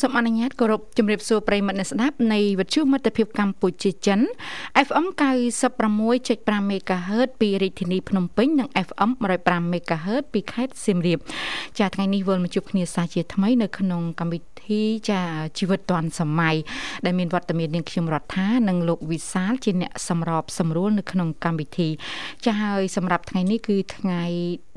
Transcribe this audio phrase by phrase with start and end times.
[0.00, 4.20] សសូមអនុញ្ញាតគោរពជំរាបសួរប្រិយមិត្តអ្នកស្ដាប់នៃវិទ្យុមិត្តភាពកម្ពុជាចិន
[4.86, 5.06] FM
[5.68, 9.10] 96.5 MHz ពីរាជធានីភ្នំពេញនិង FM
[9.42, 11.18] 105 MHz ពីខេត្តសៀមរាប
[11.78, 15.22] ចាសថ្ងៃនេះវិលមកជួបគ្នាសាជាថ្មីនៅក្នុងកម្មវិធីចា
[15.58, 16.56] ជីវិតឌွန်សម័យ
[17.04, 21.88] ដែលមានវត្តមាននាងខ្ញុំរដ្ឋានិងលោកវិសាលជាអ្នកសម្របសម្រួលនៅក្នុងកម្មវិធី
[22.44, 24.22] ចាសហើយសម្រាប់ថ្ងៃនេះគឺថ្ងៃ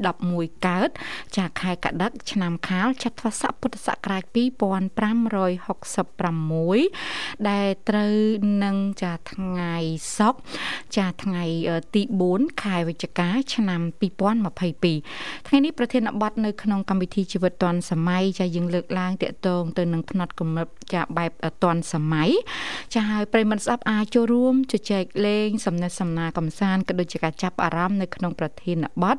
[0.05, 0.89] 11កើត
[1.37, 4.23] ចាខែកដិកឆ្នាំខាលចត្វាស័កពុទ្ធសករាជ
[4.67, 8.13] 2000 2566ដែលត្រូវ
[8.63, 9.75] នឹងចាថ្ងៃ
[10.17, 10.39] សុក្រ
[10.97, 11.43] ចាថ្ងៃ
[11.95, 13.81] ទី4ខែវិច្ឆិកា ឆ្នាំ
[14.61, 21.31] 2022ថ្ងៃនេះប្រធានបទនៅក្នុងកម្មវិធីជីវិតឌွန်សម័យចាយើងលើកឡើងតាក់ទងទៅនឹងផ្នែកគំនិតចាបែប
[21.63, 22.29] ឌွန်សម័យ
[22.93, 29.15] ចាហើយប្រិមត្តស្ដាប់អាចចូលរួមជជែកលេងសំណេះសំណាលកំសាន្តក៏ដូចជាការចាប់អារម្មណ៍នៅក្នុងប្រធានបទ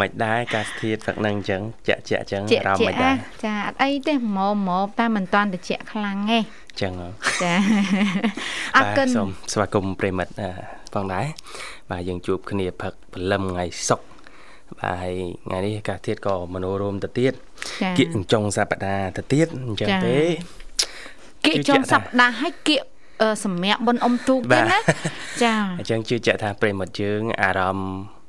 [0.02, 3.16] មិនដែរការស្ថិតព្រឹកហ្នឹងអញ្ចឹងចាក់ចាក់អញ្ចឹងអារម្មណ៍មិនដែរ
[3.46, 6.94] ចាអត់អីទេម៉មម៉មតែមិនតាន់តិចខ្លាំងទេអញ្ចឹង
[7.44, 7.54] ចា
[8.78, 10.34] អរគុណសូមស្វាគមន៍ប្រិមិត្ត
[10.94, 11.26] ផងដែរ
[11.92, 14.11] បាទយើងជួបគ្នាព្រឹកព្រលឹមថ្ងៃសុក្រ
[14.80, 15.16] បាទហើយ
[15.46, 17.34] ថ្ងៃនេះអាកាសធាតុក៏មនោរមទៅទៀត
[17.98, 20.18] គៀកចុងសប្តាហ៍ទៅទៀតអញ្ចឹងទេ
[21.46, 22.82] គៀកចុងសប្តាហ៍ឲ្យគៀក
[23.44, 24.80] សម្រាប់បុនអុំទូកទេណា
[25.44, 28.22] ចាអញ្ចឹងជឿជាក់ថាប្រិមត្តយើងអារម្មណ៍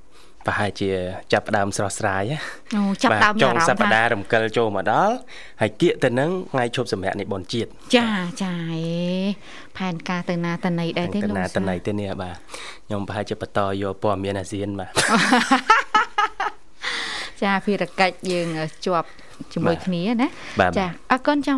[0.46, 0.90] ប្រហែលជា
[1.32, 2.24] ចាប់ដើមស្រស់ស្រាយ
[2.76, 5.14] អូចាប់ដើមចុងសប្តាហ៍រំកិលចូលមកដល់
[5.60, 8.08] ហើយគៀកទៅនឹងថ្ងៃឈប់សម្រាប់នេះបនជាតិចា
[8.42, 8.84] ចាអេ
[9.76, 12.36] ផែនការទៅណាតណីដែរទេលោកទៅណាតណីទេនេះបាទ
[12.86, 14.90] ខ្ញុំប្រហែលជាបន្តយកព័ត៌មានអាស៊ានបាទ
[17.43, 18.47] ចាភារកិច្ចយើង
[18.85, 19.07] ជាប់
[19.53, 20.27] ជាមួយគ្នាណា
[20.77, 21.53] ចាអរគុណចា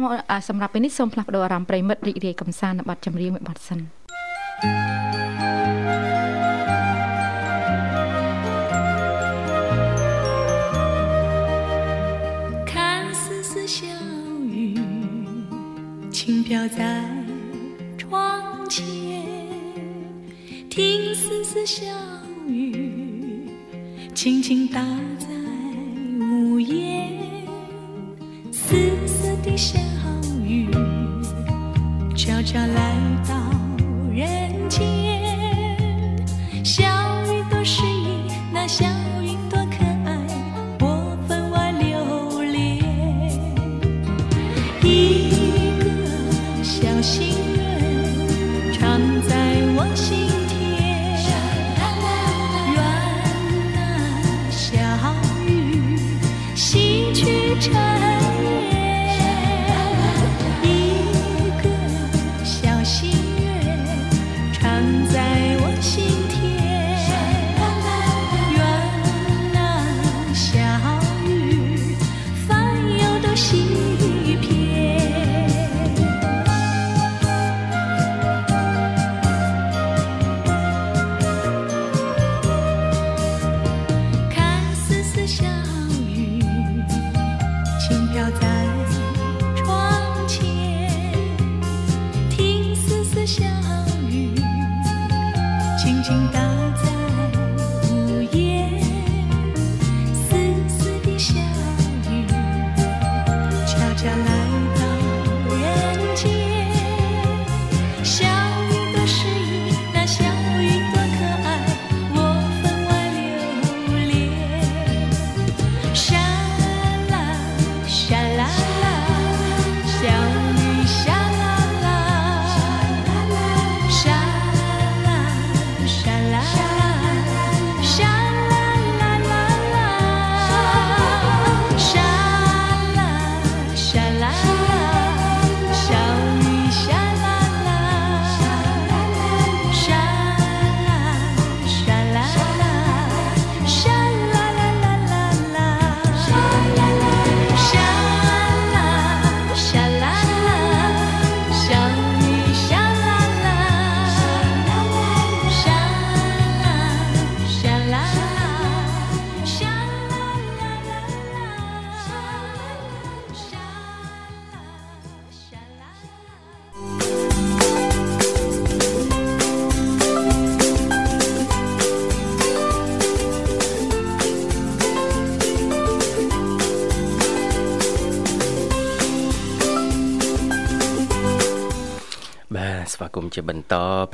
[0.48, 3.80] សម្រាប់ពេលនេះសូមផ្លាស់ប្ដូរអារម្មណ៍ប្រិមិត្តរីករាយកំសាន្តនៅប័ណ្ណចម្រៀងមួយប័ណ្ណសិន
[16.18, 16.80] 轻飘在
[17.98, 18.08] 窗
[18.74, 18.78] 前，
[20.70, 21.78] 听丝丝小
[22.48, 22.52] 雨
[24.14, 24.80] 轻轻打
[26.25, 27.13] 在屋檐，
[28.51, 28.75] 丝
[29.07, 29.79] 丝的小
[30.43, 30.71] 雨
[32.17, 32.97] 悄悄来
[33.29, 33.35] 到
[34.11, 34.81] 人间，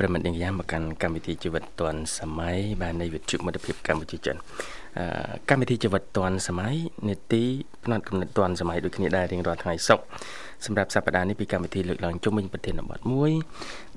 [0.00, 4.36] ្រិមិត្តនាងយ៉ាងមកកាន់កម្មវិធីជីវិតឌွန်សម័យបាននៃវិទ្យុមិត្តភាពកម្ពុជាចិន
[5.50, 6.74] កម្មវិធីជីវិតឌွန်សម័យ
[7.08, 7.44] នេតិ
[7.84, 10.04] ផ្នែកកំណត់ឌွန်សម័យដូចគ្នាដែររៀងរាល់ថ្ងៃសុក្រ
[10.64, 13.30] សម្រាប់សប្តាហ៍នេះពីកម្មវិធីលើកឡើងជុំវិញប្រធានបទមួយ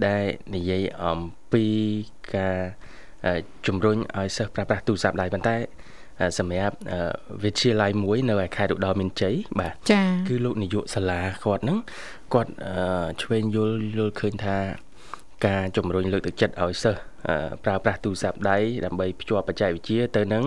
[0.05, 0.23] ដែល
[0.55, 1.19] និយាយអំ
[1.53, 1.65] ពី
[2.35, 2.57] ការ
[3.67, 5.55] ជំរុញឲ្យសិស្សប្រើប្រាស់ទូរស័ព្ទដៃប៉ុន្តែ
[6.39, 6.75] សម្រាប់
[7.43, 11.79] វិទ្យាល័យមួយនៅឯខេត្តឧត្តរមានជ័យបាទចា៎គឺលោកនាយកសាលាគាត់ហ្នឹង
[12.33, 12.51] គាត់
[13.21, 14.57] ឆ្វេងយល់យល់ឃើញថា
[15.46, 17.00] ការជំរុញលើកទឹកចិត្តឲ្យសិស្ស
[17.64, 20.44] ប្រើប្រាស់ទូរស័ព្ទដៃដើម្បីភ្ជាប់បច្ចេកវិទ្យាទៅនឹង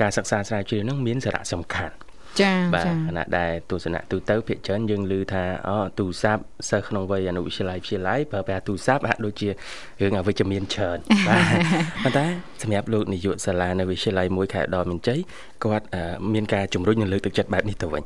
[0.00, 1.94] ការសិក្សាស្រាវជ្រាវនឹងមានសារៈសំខាន់
[2.40, 10.98] ចាបាទខណៈដែលទស្សនៈទូទៅភាគច្រើនយើងឮថាអូទូរស័ព្ទសិស្សក្នុងវ័យអនុវិទ្យាល័យវិទ្យាល័យប្រើប្រាស់ទូរស័ព្ទហាក់ដូចជារឿងអវិជ្ជមានច្រើន
[11.28, 11.42] បាទ
[12.02, 12.26] ប៉ុន្តែ
[12.62, 15.18] សម្រាប់លោកនាយកសាលានៅវិទ្យាល័យមួយខេត្តដល់មានជ័យ
[15.64, 15.86] គាត់
[16.34, 18.02] មានការជំរុញនិងលើកទឹកចិត្តបែបនេះទៅវិញ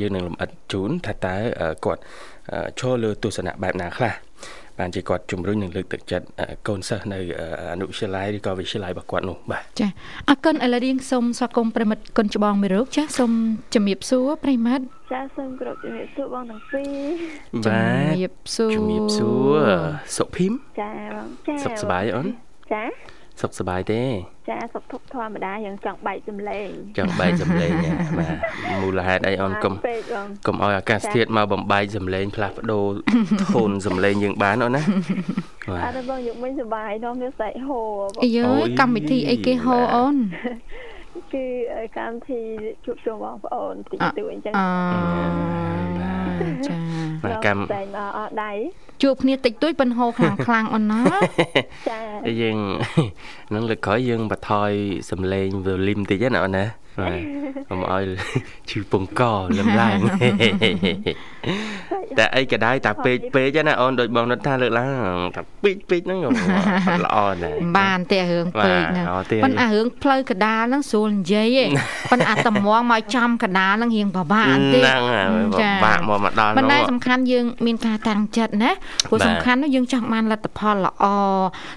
[0.00, 1.36] យើងនឹងលំអិតជូនថាតើ
[1.84, 2.00] គាត់
[2.78, 4.12] ឈរលើទស្សនៈបែបណាខ្លះ
[4.82, 6.26] បានជាគាត់ជំរុញនិងលើកទឹកចិត្ត
[6.68, 7.18] កូនសិស្សនៅ
[7.72, 9.88] អនុវិទ្យាល័យឬក៏វិទ្យាល័យរបស់គាត់នោះបាទចា
[10.28, 13.32] អរគុណឥឡូវរៀងសូមស្វាគមន៍ប្រិមិត្តគុណច្បងមេរោគចាសូម
[13.74, 19.58] ជំរាបសួរប្រិមិត្តចាសូមគោរពជំរាបសួរបងទាំងពីរបាទជំរាបសួរជំរាបសួរ
[20.16, 22.26] សុភីមចាបងចាសុខសប្បាយអូន
[22.72, 22.84] ចា
[23.40, 24.02] សុខសប្បាយទេ
[24.48, 26.68] ចាសុខទុក្ខធម្មតាយើងចង់បែកសម្លេង
[26.98, 27.72] ចង់បែកសម្លេង
[28.18, 28.36] បាទ
[28.82, 29.74] មូលហេតុអីអូនកុំ
[30.46, 32.86] កុំឲ្យអាកាសធាតុមកបំបែកសម្លេងផ្លាស់ប្ដូរ
[33.52, 34.82] ធូនសម្លេងយើងបានអូនណា
[35.84, 37.80] អត់បងយកមិញសុបាយនោះវាស្រែកហូ
[38.22, 38.44] អីយើ
[38.80, 40.16] កម្មវិធីអីគេហូអូន
[41.32, 41.44] គឺ
[41.98, 42.40] កម្មវិធី
[42.84, 46.76] ជួបជុំបងប្អូនតិចតួចអញ្ចឹងអូចា
[47.24, 48.52] បាទកម្មតែមកអត់ដៃ
[49.02, 51.00] ជួបគ្នាតិចតួចប៉ុនហោខ្លាំងខ្លាំងអូនណា
[51.90, 52.00] ចា
[52.40, 52.56] យើង
[53.54, 54.70] នឹងលើកក្រោយយើងបន្ថយ
[55.10, 56.64] សំឡេង volume តិចណាអូនណា
[57.00, 57.18] បាទ
[57.68, 58.04] កុំឲ្យ
[58.70, 59.22] ឈឺពងក
[59.58, 59.98] លំឡើង
[62.18, 64.84] តែអីក៏ដែរតែពេកពេកណាអូនដូចបងនិតថាលើកឡើ
[65.14, 66.18] ងតែពេកពេកហ្នឹង
[67.04, 69.06] ល្អណាស់បានតែរឿងពេកហ្នឹង
[69.44, 71.70] ប៉ុន្តែរឿងផ្លូវកដាលហ្នឹងស្រួលនិយាយឯង
[72.10, 78.70] ប៉ុន្តែអាតម្ងមកចំកដាលហ្នឹងរៀងពិបាកបន្តិចហ្នឹងពិបាកមកមកដល់ប៉ុន្តែសំខាន់យើងមានការតាំងចិត្តណា
[79.08, 81.04] ព្រោះសំខាន់យើងចង់បានលទ្ធផលល្អ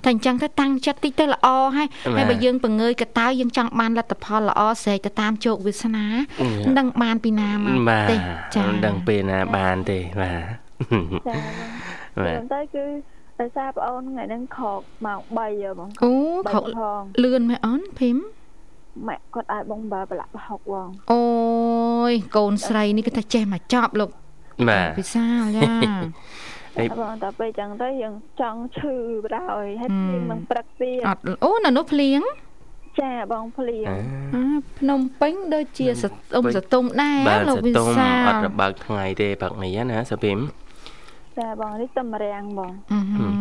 [0.03, 1.47] តែអញ្ចឹងទៅតាំងចិត្តតិចទៅល្អ
[1.77, 1.87] ហើយ
[2.17, 6.05] ហើយបើយើងបង្ងើយកតើយើងចង់បានលទ្ធផលល្អស្រែកទៅតាមជោគវាសនា
[6.65, 8.17] មិនដឹងបានពីណាមកទេ
[8.55, 10.45] ចាមិនដឹងពេលណាបានទេបាទ
[11.27, 11.37] ចា
[12.23, 12.85] បាទតែគឺ
[13.39, 16.13] ដោយសារបងអូនថ្ងៃហ្នឹងខកម៉ោង3ហ៎បងអូ
[16.53, 16.65] ខក
[17.23, 18.17] លឿនមែនអូនភីម
[19.07, 21.23] ម៉ាក់គាត់ឲ្យបងបើប្រឡាក់ប្រហុកបងអូ
[22.11, 24.09] យកូនស្រីនេះគាត់ថាចេះមកចប់លោក
[24.69, 25.75] បាទពិសាលយ៉ា
[26.77, 32.21] តែបងតែពេលចឹងទៅយើងចង់ឈឺបដ ாய் ហើយភ្លៀងនឹងព្រឹកទៀតអត់អូនៅនោះភ្លៀង
[33.01, 33.85] ចាបងភ្លៀង
[34.79, 40.39] ភ្នំពេញដូចជាសតុំសតុំដែរលោកវិសាលអត់របើកថ្ងៃទេព្រឹកនេះណាសុភីម
[41.39, 42.71] ចាបងនេះតែម្រាំងបង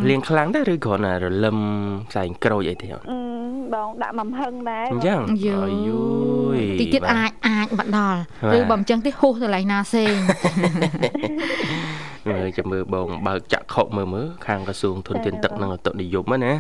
[0.03, 1.59] ភ្លៀងខ្លាំងដែរឬគ្រាន់តែរលឹម
[2.11, 2.89] ផ្សែងក្រូចអីទេ
[3.75, 5.51] បងដាក់មកហឹងដែរអញ្ចឹងយ
[6.57, 8.21] យតិចទៀតអាចអាចមកដល់
[8.57, 10.15] ឬបើមិនចឹងទេហុះទៅកន្លែងណាផ្សេង
[10.63, 10.71] មើ
[12.04, 12.04] ល
[12.59, 16.53] ចាំមើលបងបើកចាក់ខុកមើលមើលខាងក្រសួងធនធានទឹកនិងអតុនិយមណា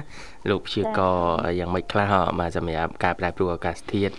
[0.50, 1.16] លោកព្យាករ
[1.58, 4.12] យ៉ាងម៉េចខ្លះបាទសម្រាប់ការប្រែប្រួលអាកាសធាតុ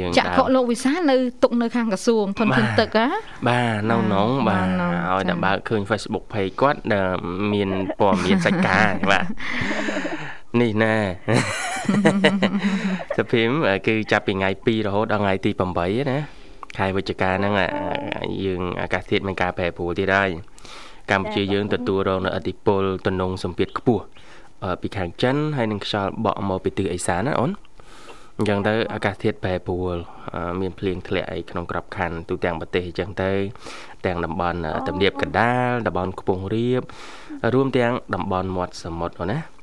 [0.00, 3.06] យើងចាក់ខុកលោកវិសានៅទុកនៅខាងក្រសួងធនធានទឹកហ៎
[3.48, 4.66] បាទនៅនងបាទ
[5.12, 6.80] ឲ្យតែបើកឃើញ Facebook page គាត់
[7.52, 7.70] មាន
[8.00, 9.26] ព័ត៌មានសាច់ការបាទ
[10.60, 10.94] នេះណា
[13.16, 13.50] សភីម
[13.86, 16.18] គឺចាប់ពីថ្ងៃ2រហូតដល់ថ្ងៃទី8ណា
[16.78, 17.52] ខែវិច្ឆិកាហ្នឹង
[18.44, 20.30] យើងអាកាសធាតុមានការប្រែប្រួលទៀតហើយ
[21.10, 24.04] កម្ពុជាយើងទទួលរងនៅអតិពលទំនងសម្ពាធខ្ពស់
[24.80, 27.50] ពីខាងចិនហើយនឹងខ្យល់បក់មកពីទិសឦសានណាអូន
[28.38, 29.94] អញ្ចឹងទៅអាកាសធាតុប្រែប្រួល
[30.60, 33.30] មានភ្លៀងធ្លាក់អីក្នុងក្របខ័ណ្ឌទូទាំងប្រទេសអញ្ចឹងទៅ
[34.06, 36.82] ទាំងតំបន់ទំនាបកណ្ដាលតំបន់ខ្ពង់រាប
[37.54, 39.53] រួមទាំងតំបន់មាត់សមុទ្រអូណា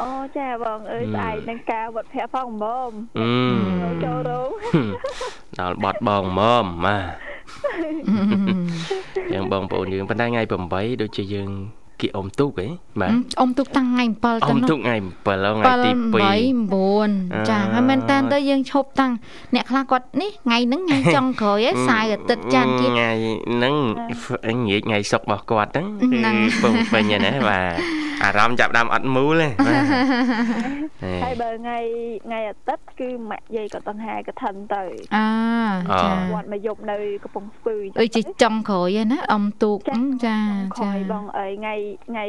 [0.00, 2.90] អូចាបងអើយស្អែកនឹងការវត្តភ័ក្រផងមុំ
[4.04, 4.50] ចូលរោង
[5.60, 6.98] ដល់បត់បងមុំម៉ា
[9.32, 11.50] យ៉ាងបងប្អូនយើងប៉ុន្តែថ្ងៃ8ដូចជាយើង
[12.00, 12.68] គៀអ៊ំទូកហ៎
[13.00, 13.10] បាទ
[13.40, 15.92] អ៊ំទូកតាំងថ្ងៃ7ទៅអ៊ំទូកថ្ងៃ7ថ្ងៃទី
[16.72, 19.12] 2 9ចាហើយមែនតើទៅយើងឈប់តាំង
[19.54, 23.10] អ្នកខ្លះគាត់នេះថ្ងៃហ្នឹងថ្ងៃចុងក្រោយឯសៅអាទិត្យច័ន្ទទៀតថ្ងៃ
[23.52, 23.74] ហ្នឹង
[24.68, 26.32] ងាកថ្ងៃសុករបស់គាត់ហ្នឹងគឺ
[26.62, 29.48] ពងពេញណាបាទ អារម្មណ៍ចាប់ដើមអត់មូលទេ
[31.24, 31.78] ហើយបើថ្ងៃ
[32.26, 34.84] ថ្ងៃអាទិត្យគឺម៉ាក់យាយក៏ដង្ហែកឋិនទៅ
[35.16, 35.28] អា
[36.02, 40.38] ចាគាត់មកយប់នៅកំពង់ស្ពឺដូចជាចុងក្រោយណាអ៊ំទូកចាចា
[41.12, 41.74] បងអីថ្ងៃ
[42.08, 42.24] ថ្ងៃ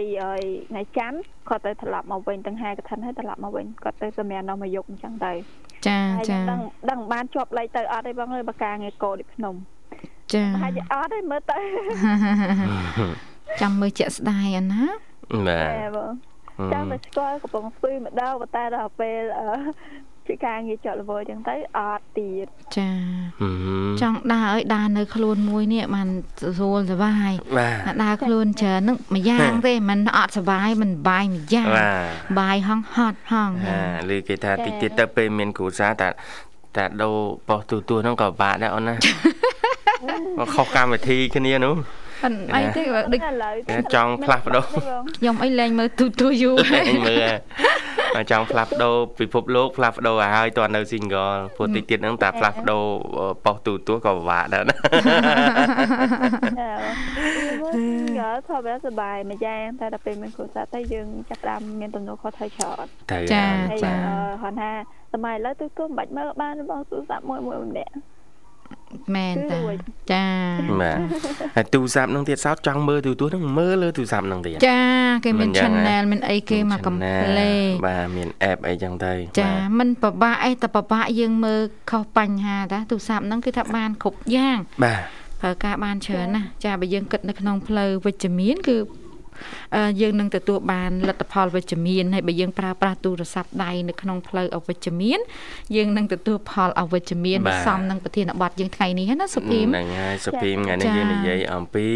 [0.69, 5.33] ថ្ងៃច័ន្ទគាត់ទៅត្រឡប់មកវិញដង្ហែកឋិនហើយត្រឡប់មកវិញគាត់ទៅសម្រាប់នៅមកយប់អញ្ចឹងទៅ
[5.87, 5.99] ចា
[6.29, 6.61] ចាដឹង
[6.91, 9.55] ដឹងបានជាប់លេខទៅអត់ទេបងអើយបើការងារកោទីភ្នំ
[10.33, 11.59] ចាហើយអត់ទេមើលទៅ
[13.61, 14.85] ចាំមើលជាក់ស្ដាយអាណា
[15.48, 16.12] បាទបង
[16.72, 19.22] ចាំតែស្គាល់កំពុងស្ពឺម្ដងប៉ុន្តែដល់ពេល
[20.28, 22.46] ជាការងារចលវអញ្ចឹងទៅអត់ទៀត
[22.76, 22.90] ចា
[24.00, 26.08] ចង់ដើរឲ្យដើរនៅខ្លួនមួយនេះបាន
[26.58, 27.32] ស្រួលសុបាយ
[28.02, 31.66] ដើរខ្លួនច្រើននឹងមួយយ៉ាងទេมันអត់សុបាយมันបាយមួយយ៉ាង
[32.38, 33.50] បាយហងហត់ហង
[34.10, 36.08] ឮគេថាតិចទៀតទៅពេលមានគ្រូសាតែ
[36.76, 37.16] តែដូរ
[37.48, 38.94] ប៉ុស្តិ៍ទូទួហ្នឹងក៏បាក់ដែរអូនណា
[40.38, 41.74] មកខុសកម្មវិធីគ្នានោះ
[42.25, 43.17] ប៉ិនអីទេបើដូ
[43.83, 44.63] ចចង់ផ្លាស់ប្ដូរ
[45.17, 46.55] ខ្ញុំអីលែងមើលទូទូយូរ
[47.05, 52.83] មើលចង់ផ្លាស់ប្ដូរពិភពលោកផ្លាស់ប្ដូរឲ្យហើយតើនៅ single ព្រោះតិចទៀតហ្នឹងតាផ្លាស់ប្ដូរ
[53.45, 54.75] ប៉ុស្ទូទូក៏ពិបាកដែរណា
[58.19, 63.43] យើធម្មតាសុបាយមួយយ៉ាងតែដល់ពេលមានគ្រូសាស្ត្រទៅយើងចាប់ដើមមានទំនួលខុសត្រូវច្រើនចាចា
[63.83, 64.71] គាត់ថា
[65.13, 67.93] សម័យឥឡូវទូទូមិនបាច់មើលបានបងទូរស័ព្ទមួយមួយម្នាក់
[69.15, 69.59] មែនតា
[70.11, 70.25] ចា
[70.81, 70.97] បាទ
[71.55, 74.81] ហើយទូរស័ព្ទនឹងទៀតសោតចង់មើលទូទួហ្នឹងមើលលើទូរស័ព្ទហ្នឹងទៀតចា
[75.25, 79.49] គេមាន channel មានអីគេមកកំ play បាទមាន app អីចឹងទៅចា
[79.79, 81.61] มันពិបាកអីតែពិបាកយើងមើល
[81.91, 85.01] ខុសបញ្ហាតាទូរស័ព្ទហ្នឹងគឺថាបានគ្រប់យ៉ាងបាទ
[85.41, 88.77] ប្រើការបានច្រើនណាស់ចាបើយើងគិតនៅក្នុងផ្លូវវិជ្ជមានគឺ
[90.01, 95.19] យើងនឹងទទួលបានលទ្ធផលវិជ្ជមានហើយបើយើងប្រើប្រាស់ទូរស័ព្ទដៃនៅក្នុងផ្លូវអវិជ្ជមាន
[95.75, 101.87] យើងនឹងទទួលផលអវិជ្ជមានសមនឹងប្រធានបទយើងថ្ងៃនេះណាសុភីមហ្នឹងហើយសុភីមថ្ងៃនេះយើងនិយាយអំពី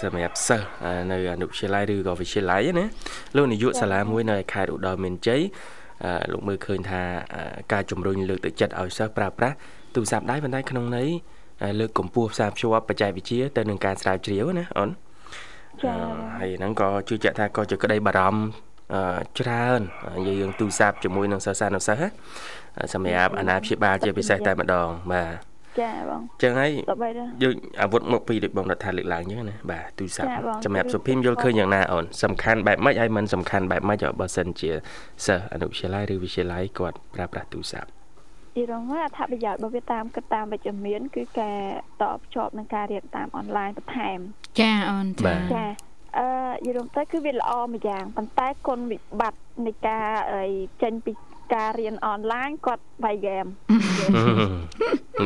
[0.00, 0.66] សម្រាប់សិស្ស
[1.12, 2.86] នៅអនុវិទ្យាល័យឬក៏វិទ្យាល័យណា
[3.36, 5.42] លោកនាយកសាលាមួយនៅខេត្តឧត្តរមានជ័យ
[6.32, 7.02] លោកមើលឃើញថា
[7.72, 9.56] ការជំរុញលើកទឹកចិត្តឲ្យសិស្សប្រើប្រាស់
[9.94, 11.08] ទូរស័ព្ទដៃប៉ុន្តែក្នុងន័យ
[11.80, 14.90] លើកកម្ពស់ផ្សារភ្ជាប់បច្ចេកវិទ្យាទៅនឹងការស្រាវជ្រាវណាអូន
[15.86, 15.94] ចា
[16.40, 18.40] ហើយហ្នឹងក៏ជឿជាក់ថាក៏ជាក្តីបារម្ភ
[19.38, 19.80] ច្រើន
[20.16, 22.04] និយាយរឿងទូរស័ព្ទជាមួយនឹងសិស្សានុសិស្ស
[22.94, 25.34] សម្រាប់អាណាព្យាបាលជាពិសេសតែម្ដងបាទ
[25.80, 26.70] ចាបងចឹងហើយ
[27.42, 30.30] យើងអាវុធមកពីដូចបងរដ្ឋាលើកឡើងចឹងណាបាទទូរស័ព្ទ
[30.64, 34.70] សម្រាប់សុភីមយល់ឃើញយ៉ាងណាអូនសំខាន់បែបម៉េចហើយមិនសំខាន់បែបម៉េចបើសិនជា
[35.26, 37.90] សិស្សអនុវិទ្យាល័យឬវិទ្យាល័យគាត់ប្រើប្រាស់ទូរស័ព្ទ
[38.56, 41.58] យល់មកអត្ថប្រយោជន៍របស់វាតាមគិតតាមវិជ្ជមានគឺការ
[42.02, 44.18] តបភ្ជាប់នឹងការរៀនតាមអនឡាញបន្ថែម
[44.60, 45.64] ចាអូនចាចា
[46.18, 46.26] អឺ
[46.66, 50.44] យល់ទៅគឺវាល្អមួយយ៉ាងប៉ុន្តែគុណវិបត្តិនៃការអី
[50.82, 51.12] ចេញពី
[51.54, 53.46] ការរៀនអនឡាញគាត់វាយហ្គេម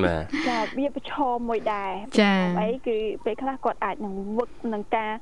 [0.04, 5.12] បាទចាវាប្រឈមមួយដែរចាអីគឺពេលខ្លះគាត់អាចនឹងវឹកនឹងការ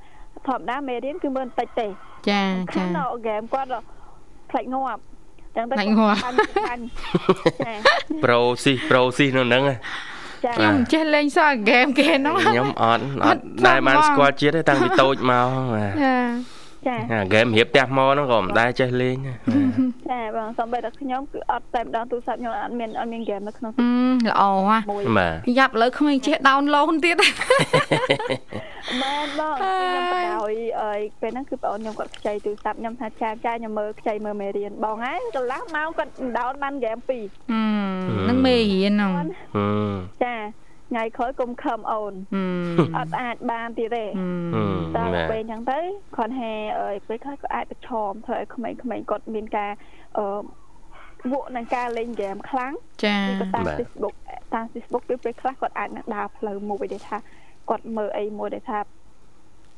[0.46, 1.92] ធម្មតាមេរៀនគឺមើលបន្តិចទេចា
[2.30, 2.42] ចា
[2.74, 3.70] ខាងហ្គេមគាត់
[4.50, 5.02] ផ្លេចងាប់
[5.56, 6.18] ចឹងទៅងាប់
[7.66, 7.74] ចា
[8.24, 9.62] ប្រូស៊ីប្រូស៊ីនៅហ្នឹង
[10.44, 15.48] ខ្ញុំចេះលេងសើហ្គេមគេហ្នឹងខ្ញុំអត់អត់ដែលបានស្គាល់ជាតិទេតាំងពីតូចមក
[16.02, 16.16] ចា
[16.86, 19.16] ចាហ្គេមរៀបផ្ទះមកហ្នឹងក៏មិនដែលចេះលេង
[20.10, 23.72] ចាបងសំបីតែខ្ញុំគឺអត់តែម្ដងទូរស័ព្ទខ្ញុំអត់មានអត់មានហ្គេមនៅក្នុង
[24.28, 24.80] ល្អហ่ะ
[25.58, 27.16] យ៉ាប់លើក្មេងចេះដោនឡូនទៀត
[29.02, 39.12] មែនបងខ្ញុំបដ ாய் អីពេលហ្នឹងគឺបងខ្ញុំគាត់ខ្ចីទូរស័ព្ទខ្ញុំថាចាចាខ្ញុំមើលខ្ចីមើលមេរៀនបងហើយកន្លះម៉ោងគាត់ដោនបានហ្គេម2ហ្នឹងមេរៀនហ្នឹង
[40.24, 40.34] ចា
[40.88, 42.14] ថ្ងៃក្រោយគុំខំអូន
[42.96, 44.04] អត់អាចបានទៀតទេ
[44.96, 45.78] តើពេលអញ្ចឹងទៅ
[46.14, 46.52] គ្រាន់តែ
[47.08, 49.72] ពេលខ្លះក៏អាចប្រឈមធ្វើឲ្យក្មេងៗគាត់មានការ
[50.18, 50.26] អឺ
[51.32, 52.72] វក់នឹងការលេងហ្គេមខ្លាំង
[53.04, 54.14] ចាក៏តាម Facebook
[54.54, 57.18] តាម Facebook គឺពេលខ្លះគាត់អាចនឹងដើរផ្លូវមួយដែលថា
[57.68, 58.78] គាត់មើលអីមួយដែលថា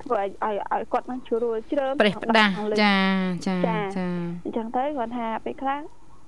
[0.02, 2.96] ធ្វើឲ្យឲ្យគាត់នឹងជ្រួលជ្រើមប្រេះផ្ដាស់ចា
[3.46, 3.78] ចាចា
[4.44, 5.80] អញ្ចឹងទៅគាត់ថាពេលខ្លះ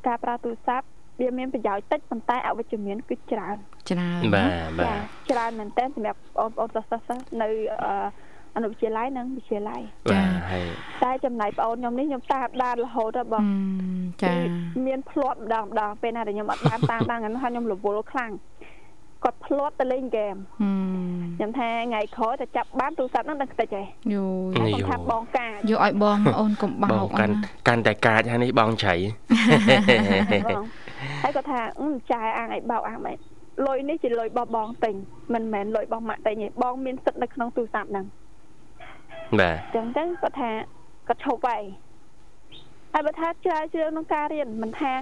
[0.06, 0.87] ការប្រើទូរស័ព្ទ
[1.20, 3.56] វាមានប្រយោជន៍តិចប៉ុន្តែអវិជ្ជមានគឺច្រើន
[3.90, 7.48] ច្រើនបាទបាទច្រើនមែនតើសម្រាប់បងប្អូនសិស្សសិស្សនៅ
[8.56, 9.80] អនុវិទ្យាល័យនិងវិទ្យាល័យ
[10.12, 10.22] ចា
[10.52, 10.64] ហើយ
[11.02, 13.44] តែចំណែកបងអូនខ្ញុំនេះខ្ញុំតាមដានរហូតដល់បង
[14.22, 14.34] ចា
[14.86, 18.32] មានភ្លាត់ម្ដងម្ដងពេលណាដែលខ្ញុំអត់តាមតាមដានហ្នឹងហើយខ្ញុំរវល់ខ្លាំង
[19.24, 20.36] គាត់ភ្លាត់ទៅលេងហ្គេម
[21.36, 24.24] ខ្ញុំថាថ្ងៃក្រោយតែចាប់បានទូរស័ព្ទហ្នឹងដឹងខ្ទេចហ៎យូ
[24.54, 27.34] ខ្ញុំថាបងកាចយកឲ្យបងអូនកុំបោកកាន់
[27.68, 28.94] កាន់តែកាចហើយនេះបងជ្រៃ
[31.22, 31.60] ហើយគាត់ថា
[32.12, 33.16] ចាយអាងឲ្យបោកអាងមិន
[33.66, 34.94] លុយនេះជាលុយរបស់បងទិញ
[35.34, 38.06] មិនមែនលុយរបស់ម៉ាក់ទិញទេបងមានសិទ្ធិនៅក្នុងទូរស័ព្ទហ្នឹង
[39.40, 40.50] បាទអញ្ចឹងទៅគាត់ថា
[41.08, 41.62] គាត់ឈប់ហើយ
[42.92, 44.92] ហើយបើថាច្រើនជ្រឿងក្នុងការរៀនមិនថា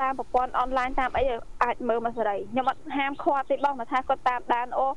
[0.00, 1.24] តាមប្រព័ន្ធអនឡាញតាមអី
[1.62, 4.88] អាចមើលមកសេរីខ្ញុំអត់ហាមឃាត់ទេបងមកថាគាត់តាមដានអូ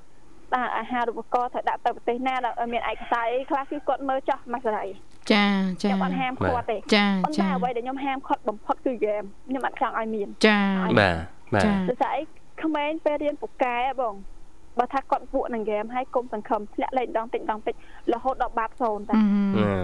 [0.54, 4.86] តាមអាហារូបករណ៍ត្រូវដាក់ទៅប្រទេសណាដែលមានឯកសារអីខ្លះគឺគាត់មើលចោះមកសេរី
[5.32, 5.46] ចា
[5.84, 10.60] ចាខ្ញុំអត់ហាមឃាត់ទេចាចាតែអ្វីដែលខ្ញុំហាមឃាត់បំផុតគឺហ្គេមខ្ញុំអត់ចង់ឲ្យមានចា
[11.00, 11.16] បាទ
[11.54, 12.22] បាទតែស្អី
[12.64, 14.16] ក្មេងពេលរៀនពូកែបង
[14.80, 17.76] បើថាគាត់ពួកនឹងហ្គេមហើយគុំសង្ឃឹមធ្លាក់លេខដងតិចដងតិច
[18.14, 19.14] រហូតដល់បាត់សូន្យតែ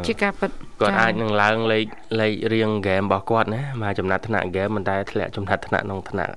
[0.07, 1.85] ជាការពិតគាត់អាចនឹងឡើងលេខ
[2.21, 6.33] លេខរៀងហ្គេមរបស់គាត់ណាមកចំណាត់ថ្នាក់ហ្គេមមិនតែធ្លាក់ចំណាត់ថ្នាក់ក្នុងថ្នាក់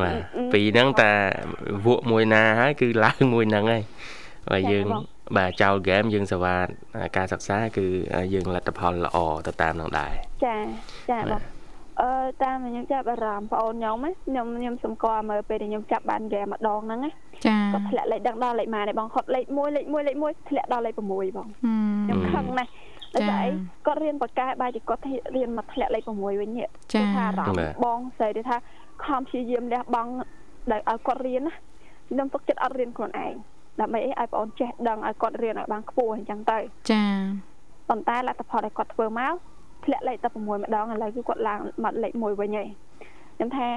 [0.00, 0.16] បាទ
[0.52, 1.10] ពីហ្នឹងតែ
[1.86, 3.82] វក់មួយណាហើយគឺឡើងមួយហ្នឹងហើយ
[4.50, 4.86] ហើយយើង
[5.36, 6.56] បាទចោលហ្គេមយើងសេវា
[7.16, 7.86] ការសិក្សា គឺ
[8.34, 10.12] យើងលទ្ធផលល្អទៅតាមនឹងដែរ
[10.44, 10.56] ចា
[11.10, 11.57] ចាបង
[12.00, 12.10] អឺ
[12.42, 17.10] តាមខ្ញុំចាប់អារម្មណ៍បងអូនខ្ញុំខ្ញុំខ្ញុំសម្គាល់មើលពេលដែលខ្ញុំចាប់បានហ្គេមម្ដងហ្នឹងណា
[17.46, 22.70] ចាគាត់ធ្លាក់លេខដឹងដល់លេខម៉ាទេបងគាត់លេខ1លេខ1លេខ1ធ្លាក់ដល់លេខ6បងខ្ញុំខឹងណាស់
[23.14, 23.44] តែស្អី
[23.86, 25.02] គាត់រៀនបកកែបាយទីគាត់
[25.36, 28.56] រៀនមកធ្លាក់លេខ6វិញនេះចាថាអារម្មណ៍បងស្រីថា
[29.04, 30.12] ខំព្យាយាមលះបង់
[30.70, 31.52] ដែលឲ្យគាត់រៀនណា
[32.10, 33.34] ខ្ញុំទុកចិត្តអត់រៀនខ្លួនឯង
[33.80, 36.58] ដើម្បីអីឲ្យបងអូនចេះដឹងឲ្យគាត់រៀនឲ្យបានខ្ពស់អញ្ចឹងទៅ
[36.90, 37.04] ចា
[37.88, 39.34] ប៉ុន្តែលទ្ធផលដែលគាត់ធ្វើមក
[39.88, 42.68] ធ្លាក់លេខតែ6ម្ដងឥឡូវគឺគាត់ឡើងមកលេខ1វិញហើយ
[43.36, 43.68] ខ្ញុំថា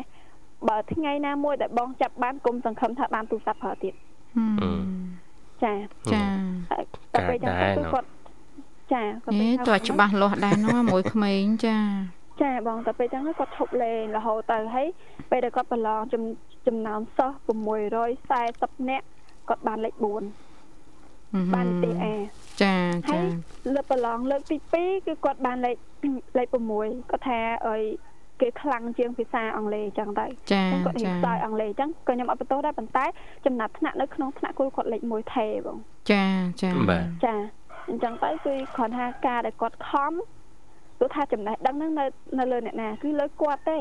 [0.70, 3.94] បើថ្ងៃណាមួយដែលបងចាប់បានគុំសង្ឃឹមថាបានទូរស័ព្ទប្រើទៀត
[5.63, 5.74] ចា
[6.13, 6.24] ចា
[7.13, 8.08] តែពេលចឹងគឺគាត់
[8.94, 11.77] ចាគាត់ពេលតើច្បាស់លាស់ដែរនោះមួយក្មេងចា
[12.41, 14.88] ចាបងតែពេលចឹងគាត់ឈប់លេងរហូតទៅហើយ
[15.32, 16.01] ពេលដែលគាត់ប្រឡង
[16.68, 17.36] ចំណោមសិស្ស
[18.12, 19.06] 640នាក់
[19.50, 22.13] គាត់បានលេខ4បានទីអា
[22.62, 22.74] ចា
[23.12, 23.20] ចា
[23.74, 25.75] លើកប្រឡងលើកទី2គឺគាត់បានលេខ
[26.38, 26.48] លេខ
[26.79, 27.75] 6គាត់ថាអី
[28.41, 33.05] គេខ្លាំងជាងភាសាអង់គ្លេសអញ្ចឹងទៅចាគាត់រៀនស្ដាយអង់គ្លេសអញ្ចឹងក៏ខ្ញុំអត់បន្ទោសដែរប៉ុន្តែ
[33.46, 35.77] ចំណាត់ថ្នាក់នៅក្នុងថ្នាក់គូគាត់លេខ1ថេបង
[36.11, 36.25] ចា
[36.61, 37.35] ចាបាទចា
[37.90, 40.14] អញ្ចឹងទៅគឺគ្រាន់ថាការដែលគាត់ខំ
[41.00, 42.05] ទោះថាចំណេះដឹងហ្នឹងនៅ
[42.40, 43.77] នៅលើអ្នកណាគឺលើគាត់ទេ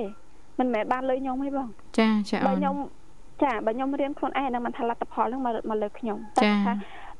[0.59, 2.77] មិនមែនបានលើខ្ញុំទេបងចាចាបើខ្ញុំ
[3.43, 6.73] ចាបើខ្ញុំរៀនខ្លួនឯងហ្នឹងមិនថាលទ្ធផលហ្នឹងមកលើខ្ញុំតែថា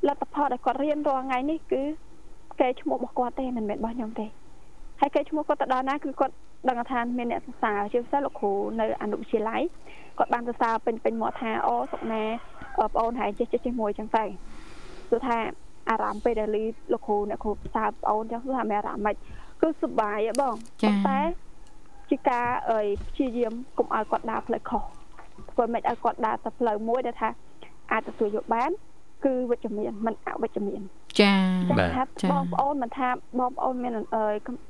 [0.07, 1.81] លទ្ធផលដែលគាត់រៀនរាល់ថ្ងៃនេះគឺ
[2.59, 4.25] កេរ្តិ៍ឈ្មោះរបស់គាត់ទេមិនមែនរបស់ខ្ញុំទេ
[4.99, 6.35] ហើយកេរ្តិ៍ឈ្មោះគាត់ទៅដល់ណាគឺគាត់
[6.69, 9.61] ដឹងថាមានអ្នកសរសើរជាពិសេសលោកគ្រូនៅអនុវិទ្យាល័យ
[10.17, 12.23] គាត់បានសរសើរពេញពេញមកថាអូសុកណា
[12.77, 14.25] បងអូនហើយចេះចេះចេះមួយចឹងទៅ
[15.09, 15.37] គឺថា
[15.89, 19.15] អារម្មណ៍ពេលដែលលីលោកគ្រូអ្នកគ្រូសរសើរបងអូនចឹងគឺថាមានអារម្មណ៍មិន
[19.61, 20.55] គឺសុបាយហ៎បង
[21.07, 21.19] តែ
[22.09, 24.83] ជាការអើយព្យាយាមកុំឲ្យគាត់ដើរផ្លូវខុស
[25.51, 27.29] ធ្វើមិនឲ្យគាត់ដើរទៅផ្លូវមួយដែលថា
[27.91, 28.71] អាចទទួលយកបាន
[29.25, 30.81] គឺវិជ្ជមានមិនអវិជ្ជមាន
[31.21, 31.33] ចា
[31.79, 34.03] បាទបងប្អូនមិនថាបងប្អូនមានអឺ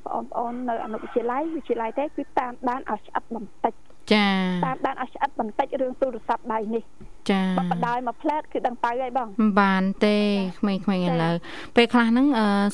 [0.06, 3.74] បងប្អូននៅអនុវិទ្យាល័យវិទ្យាល័យទេគឺតាមដានឲ្យឆ្អិតបន្តិច
[4.14, 4.28] ចា
[4.66, 6.84] តាមដានឲ្យឆ្អិតបន្តិចរឿងទូរស័ព្ទដៃនេះ
[7.30, 9.28] ចាបើបដាយមួយផ្លែតគឺដឹងទៅហើយបង
[9.62, 10.18] បានទេ
[10.60, 11.34] ក្មេងៗឥឡូវ
[11.76, 12.28] ពេលខ្លះហ្នឹង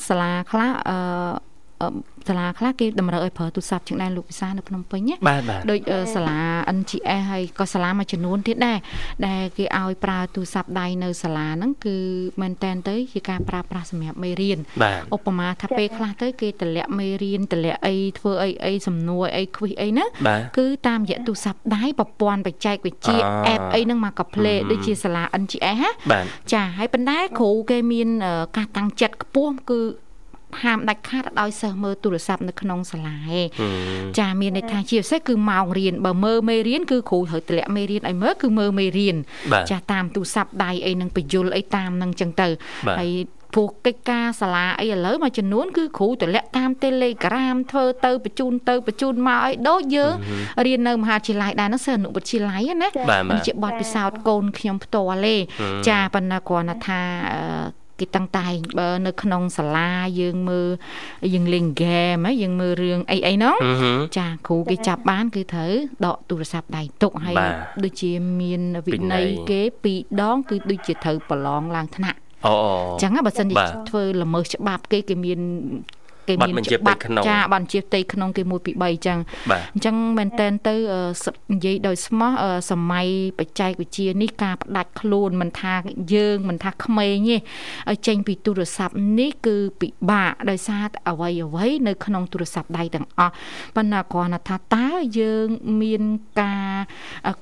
[0.07, 0.97] សាលាខ្លះអឺ
[2.27, 5.15] សាលាខ្លះគេតម្រូវឲ្យប្រើទូរស័ព្ទជាងដែរលោកវិសានៅភ្នំពេញណា
[5.71, 5.79] ដូច
[6.15, 6.39] សាលា
[6.77, 8.77] NGS ហើយក៏សាលាមួយចំនួនទៀតដែរ
[9.27, 11.97] ដែលគេឲ្យប្រើទូរស័ព្ទដៃនៅសាលាហ្នឹងគឺ
[12.41, 14.59] មែនតែនទៅជាការប្រើប្រាស់សម្រាប់មេរៀន
[15.15, 20.05] ឧបមាថាពេលខ្លះទៅគេតម្លាក់មេរៀនតម្លាក់អីធ្វើអីអីសំណួរអីខ្វិសអីណា
[20.57, 23.17] គឺតាមរយៈទូរស័ព្ទដៃប្រព័ន្ធបច្ចេកវិទ្យា
[23.53, 25.77] app អីហ្នឹងមកកាផ្លេដូចជាសាលា NGS
[26.11, 26.21] ណា
[26.53, 28.07] ចាហើយប៉ុន្តែគ្រូគេមាន
[28.57, 29.79] ការតាំងចិត្តខ្ពស់គឺ
[30.63, 33.45] ហាមដាច់ខាតឲ្យសិស្សមើលទូរស័ព្ទនៅក្នុងសាលាឯង
[34.19, 39.15] ចាមានន័យថាជាពិសេសគឺម៉ោងរៀនបើមើលមេរៀនគឺគ្រូត្រូវតម្លាក់មេរៀនឲ្យមើលគឺមើលមេរៀន
[39.71, 42.47] ចាតាមទូរស័ព្ទដៃអីនឹងបញ្យលអីតាមនឹងចឹងទៅ
[42.99, 43.11] ហើយ
[43.53, 50.13] ព្រោះកិច្ចការសាលាអីឥឡូវមួយចំនួនគឺគ្រូតម្លាក់តាម Telegram ធ្វើទៅបញ្ជូនទៅបញ្ជូនមកឲ្យដូចយើង
[50.65, 52.89] រៀននៅមហាវិទ្យាល័យដែរនោះសិស្សអនុវិទ្យាល័យណា
[53.29, 55.35] មិនជាបទពិសោធន៍កូនខ្ញុំផ្ទាល់ទេ
[55.89, 57.01] ចាប៉ុន្តែគ្រាន់តែថា
[57.99, 60.67] គេតាំងតែងបើនៅក្នុងសាលាយើងមើល
[61.33, 63.57] យើងលេងហ្គេមយើងមើលរឿងអីអីហ្នឹង
[64.17, 65.73] ចាគ្រូគេចាប់បានគឺត្រូវ
[66.05, 67.35] ដកទូរស័ព្ទដៃទុកហើយ
[67.83, 72.55] ដូចជាមានវិន័យគេពីរដង គឺដូចជាត្រូវប្រឡងឡើងថ្នាក់អូ
[72.93, 75.39] អញ្ចឹងបើសិនជាធ្វើល្មើសច្បាប់គេគេមាន
[76.27, 79.19] គេមានច្បាប់ចាបានជាផ្ទៃក្នុងគេ1 2 3អញ្ចឹង
[79.73, 80.75] អញ្ចឹងមែនតែនទៅ
[81.53, 82.31] និយាយដោយស្មោះ
[82.71, 83.07] សម័យ
[83.39, 85.73] បច្ចេកវិទ្យានេះការផ្ដាច់ខ្លួនមិនថា
[86.13, 87.37] យើងមិនថាក្មេងទេ
[87.89, 93.33] ឲ្យចេញពីទូរស័ព្ទនេះគឺពិបាកដោយសារអ្វីអ្វីនៅក្នុងទូរស័ព្ទដៃទាំងអស់
[93.75, 94.87] ប៉ុន្តែគ្រាន់តែថាតើ
[95.19, 95.47] យើង
[95.81, 96.03] មាន
[96.41, 96.73] ការ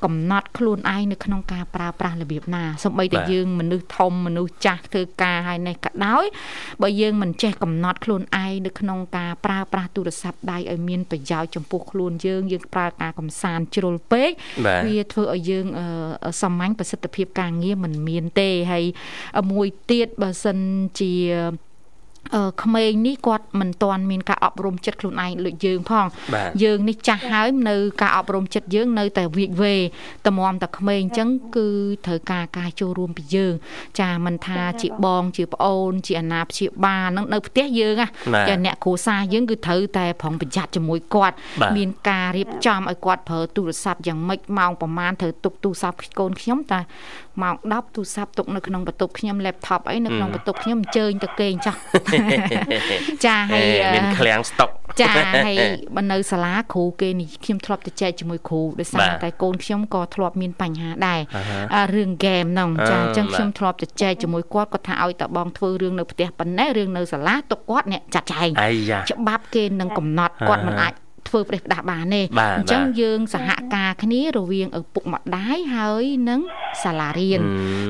[0.04, 6.26] កំណត់ខ្លួនឯងនៅក្នុងការប្រើប្រាស់របៀបណាសូម្បីតែយើងមនុស្សធំមនុស្សចាស់ធ្វើការហើយនេះក៏ដោយ
[6.82, 14.30] បើយើងមិនចេះកំណត់ខ្លួនឯងនៅក្នុងការប្រើប្រាស់ទូរស័ព្ទដៃឲ្យមានប្រយោជន៍ចំពោះខ្លួនយើងយើងប្រើការកំសាន្តជ្រុលពេក
[14.88, 15.66] វាធ្វើឲ្យយើង
[16.42, 18.86] សាមញ្ញប្រសិទ្ធភាពការងារមិនមានទេហើយ
[19.52, 20.60] មួយទៀតបើសិន
[21.00, 21.65] ជាអឺ
[22.64, 26.06] ក្មេងនេះគាត់មិនទាន់មានការអប់រំចិត្តខ្លួនឯងដូចយើងផង
[26.64, 29.76] យើងនេះចាស់ហើយនៅការអប់រំចិត្តយើងនៅតែវិកវេ
[30.28, 31.68] តម្រាំតែក្មេងអញ្ចឹងគឺ
[32.06, 33.54] ត្រូវការការចូលរួមពីយើង
[34.00, 38.08] ចាមិនថាជាបងជាប្អូន ជាអាណាព្យាបាលនឹងនៅផ្ទះយើងណា
[38.50, 41.36] ចាអ្នកគ្រួសារយើងគឺត្រូវតែប្រុងប្រយ័ត្នជាមួយគាត់
[41.78, 46.80] មានការរៀបចំឲ្យគាត់ប្រើទូរស័ព្ទយ៉ាងម៉េចម៉ោងប្រហែលត្រូវទុកទូរស័ព្ទកូនខ្ញុំតែ
[47.44, 51.80] ម៉ោង10ទូរស័ព្ទទុកនៅក្នុងបន្ទប់ខ្ញុំ laptop អីនៅក្នុងបន្ទប់ខ្ញុំអញ្ជើញទៅគេងចាស់
[53.26, 54.70] ចាហើយមានឃ្លាំងស្តុក
[55.02, 55.56] ចាហើយ
[55.96, 61.20] បើនៅសាលាគ្រូគេនេះខ្ញុំធ្លាប់ទៅចែកជាមួយគ្រូដោយសារតែកូនខ្ញុំក៏ធ្លាប់មានបញ្ហាដែរ
[61.96, 68.50] រឿងហ្គេមហ្នឹងចាអញ្ចឹងខ្ញុំធ្លាប់ទៅចែកជាមួយគាត់គាត់ថាឲ្យតបងធ្វើរឿងនៅផ្ទះប៉ុណ្ណេះរឿងនៅសាលាទុកគាត់អ្នកចាត់ចែង
[69.12, 70.94] ច្បាប់គេនឹងកំណត់គាត់មិនអាច
[71.36, 72.22] ធ្វើប្រេះផ្ដាស់បានទេ
[72.58, 76.42] អញ្ចឹងយើងសហការគ្នារវាងឪពុកម្ដាយហើយនិង
[76.84, 77.40] សាលារៀន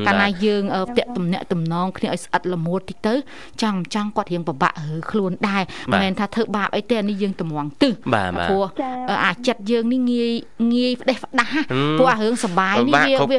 [0.05, 0.63] កាលណាយើង
[0.97, 3.13] តាក់ទំនាក់ទំនងគ្នាឲ្យស្អិតល្មួតតិចទៅ
[3.61, 7.93] ចង់ចង់គាត់រៀងពិបាករើខ្លួនដែរមិនមែនថាធ្វើបាបអីទេនេះយើងតម្រង់ទឹះ
[8.49, 8.65] ព្រោះ
[9.25, 10.33] អាចិត្តយើងនេះងាយ
[10.75, 11.51] ងាយផ្ដេសផ្ដាស់
[11.99, 13.37] ព្រោះអារឿងសុបាយនេះវាវា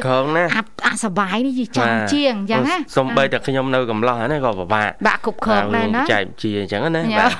[0.87, 7.31] អាសុបាយនេះយចាំជាងអញ្ចឹងណាសំបីតែខ្ញុំនៅកំឡោះហ្នឹងក៏ពិបាកបាក់គ្រប់គ្រងដែរណាចែកជាអញ្ចឹងណាបាទ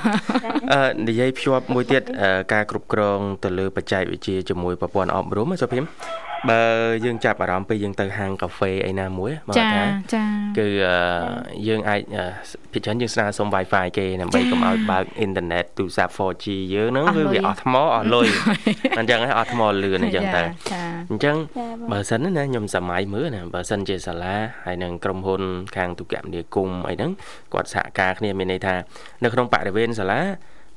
[0.72, 2.02] អឺនិយាយភ្ជាប់មួយទៀត
[2.52, 5.84] ការគ្រប់គ្រងទៅលើបច្ចេកវិទ្យាជាមួយប្រព័ន្ធអប់រំសុភិម
[6.50, 6.62] បើ
[7.04, 9.82] យើងចាប់អារម្មណ៍ពេលយើងទៅហាងកាហ្វេអីណាមួយមកថា
[10.14, 10.24] ចា
[10.58, 10.66] គឺ
[11.68, 12.00] យើងអាច
[12.72, 18.28] ភាគច្រើនយើងស្នើសុំ Wi-Fi គេដើម្បីកុំឲ្យបើកអ៊ីនធឺណិតទូរស័ព្ទ 4G យើងហ្នឹងគឺវាអស់ថ្មអស់លុយ
[18.98, 20.42] អញ្ចឹងហើយអស់ថ្មលឿនអញ្ចឹងទៅ
[21.10, 21.36] អញ្ចឹង
[21.90, 25.42] បើសិនណាខ្ញុំសម័យមើលណាបើសិនជាសាលាហើយនឹងក្រុមហ៊ុន
[25.76, 27.10] ខាងទូរគមនាគមន៍អីហ្នឹង
[27.52, 28.74] គាត់សហការគ្នាមានន័យថា
[29.22, 30.20] នៅក្នុងបរិវេណសាលា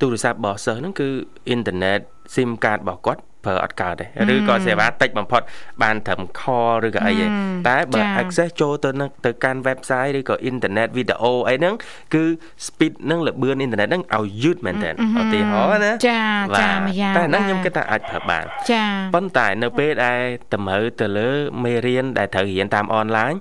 [0.02, 1.10] ទូរស័ព្ទរបស់សិស្សហ្នឹងគឺ
[1.48, 2.00] អ៊ីនធឺណិត
[2.34, 5.42] SIM card របស់គាត់ ប្រើអត់កើតទេឬក៏សេវាតិចបំផុត
[5.84, 7.28] បានត្រឹម call ឬក៏អីទេ
[7.68, 11.74] តែបើ access ចូលទៅនឹងទៅកាន់ website ឬក៏ internet video អីហ្នឹង
[12.14, 12.24] គឺ
[12.66, 16.22] speed នឹងលបឿន internet ហ្នឹងឲ្យយឺតមែនតើឧទាហរណ៍ណាចា
[16.60, 20.22] ចាម្យ៉ាងតែហ្នឹងខ្ញុំគិតថាអាចប្រើបានចាប៉ុន្តែនៅពេលដែល
[20.54, 21.30] តម្រូវទៅលើ
[21.64, 23.34] មេរៀនដែលត្រូវរៀនតាមអនឡាញ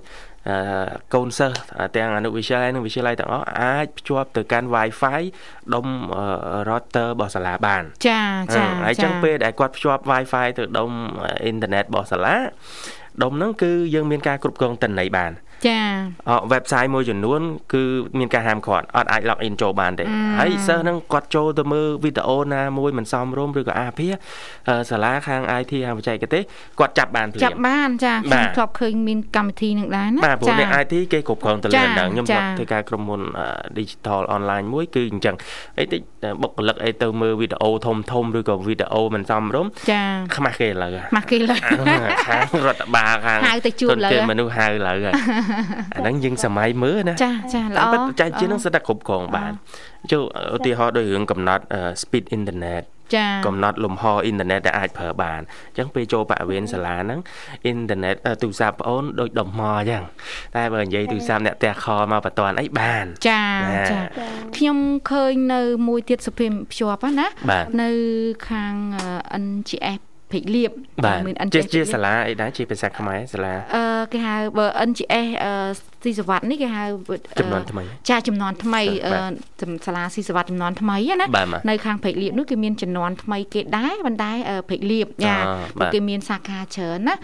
[1.15, 1.57] កូនសិស្ស
[1.97, 5.21] ទាំងអនុវិទ្យាល័យនិងវិទ្យាល័យទាំងអស់អាចភ្ជាប់ទៅកាន់ Wi-Fi
[5.75, 5.87] ដុំ
[6.69, 8.23] router របស់សាលាបានចា
[8.57, 10.91] ចាហើយចឹងពេលដែលគាត់ភ្ជាប់ Wi-Fi ទៅដុំ
[11.43, 12.37] អ៊ីនធឺណិតរបស់សាលា
[13.23, 15.33] ដុំហ្នឹងគឺយើងមានការគ្រប់គ្រងតិន័យបាន
[15.67, 15.81] ចា
[16.29, 17.41] អ website មួយចំនួន
[17.73, 17.83] គឺ
[18.19, 20.05] មានការហាមឃាត់អត់អាច log in ចូលបានទេ
[20.39, 24.09] ហើយសិស្សហ្នឹងគាត់ចូលទៅមើលវីដេអូណាមួយមិនសមរម្យឬក៏អាភា
[24.91, 26.43] សាលាខាង IT ខាងបច្ចេកទេស
[26.81, 33.23] គាត់ចាប់បានភ្លាមចាប់បានចាខ្ញុំធ្លាប់ឃើញមានកម្មវិធីនឹងដែរណាបាទព្រោះអ្នក IT គេគ្រប់គ្រងទៅលើហ្នឹងខ្ញុំធ្លាប់ធ្វើការក្រុមហ៊ុន
[33.79, 35.37] digital online មួយគឺអញ្ចឹង
[35.79, 36.01] អីតិច
[36.43, 40.03] បុគ្គលិកអីទៅមើលវីដេអូធំធំឬក៏វីដេអូមិនសមរម្យចា
[40.37, 41.59] ខ្មាស់គេឥឡូវខ្មាស់គេឥឡូវ
[42.27, 45.15] ខាងរដ្ឋបាលខាងហៅទៅជួបឥឡូវមនុស្សហៅឥឡូវហើយ
[45.95, 49.53] អាហ្នឹងយើងសម័យមើលណាចាចាល្អបច្ចេកវិទ្យានឹងសិតតែគ្រប់គ្រងបាន
[50.13, 50.23] ចូល
[50.57, 51.65] ឧទាហរណ៍ដូចរឿងកំណត់
[52.03, 52.85] speed internet
[53.17, 57.21] ចាកំណត់លំហអ៊ីនធឺណិតដែលអាចប្រើបានអញ្ចឹងពេលចូលបរិវេណសាលាហ្នឹង
[57.65, 60.03] អ៊ីនធឺណិតទូរស័ព្ទបងអូនដូចដុំថ្មអញ្ចឹង
[60.57, 63.45] តែបើនិយាយទូរស័ព្ទអ្នកផ្ទះខមកបន្ទាន់អីបានចា
[63.91, 64.01] ចា
[64.57, 64.79] ខ្ញុំ
[65.11, 67.29] ឃើញនៅមួយទៀតសុភិមភ្ជាប់ណា
[67.83, 67.91] នៅ
[68.49, 68.75] ខាង
[69.45, 70.01] NGS
[70.33, 70.71] ភេកលៀប
[71.27, 76.85] មាន NGS ជាសាលាអីដែរជាភាសាខ្មែរសាលាអឺគេហៅបើ NGS ស៊ីសវត្តនេះគេហៅ
[77.41, 78.83] ចំនួនថ្មីចាចំនួនថ្មី
[79.87, 81.27] សាលាស៊ីសវត្តចំនួនថ្មីណា
[81.69, 84.31] នៅខាងភេកលៀបនោះគេមានចំនួនថ្មីគេដែរប៉ុន្តែ
[84.71, 85.37] ភេកលៀបចា
[85.95, 87.15] គេមានសាខាច្រើនណា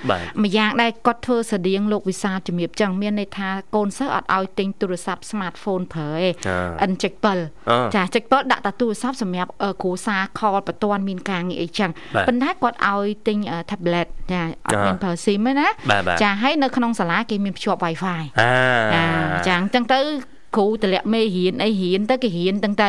[0.45, 6.29] ម្យ៉ាងដែរគាត់ធ្វើស្តៀងលោកវិសាលជំរាបចឹងមានន័យថាកូនសិស្សអត់ឲ្យទិញទូរស័ព្ទ smartphone ប្រើទេ
[6.91, 7.05] N7
[7.95, 9.51] ចា7ដាក់តែទូរស័ព្ទសម្រាប់
[9.83, 11.91] គ្រូសាខលបន្ទាន់មានការងារអីចឹង
[12.29, 13.39] ប៉ុន្តែគាត់ឲ្យទិញ
[13.71, 15.69] tablet ចាអត់មានប្រើ SIM ទេណា
[16.23, 18.21] ចាហើយនៅក្នុងសាលាគេមានភ្ជាប់ Wi-Fi
[19.47, 20.01] ចាអញ្ចឹងទៅ
[20.59, 22.88] គ្រូតម្លាក់មេរៀនអីរៀនទៅគេរៀនទាំងទៅ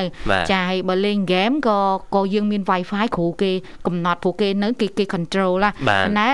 [0.52, 1.80] ចាហើយបើលេងហ្គេមក៏
[2.16, 3.52] ក៏យើងមាន Wi-Fi គ្រូគេ
[3.88, 5.72] កំណត់ព្រោះគេនៅគេគេ control ណា
[6.20, 6.28] ណែ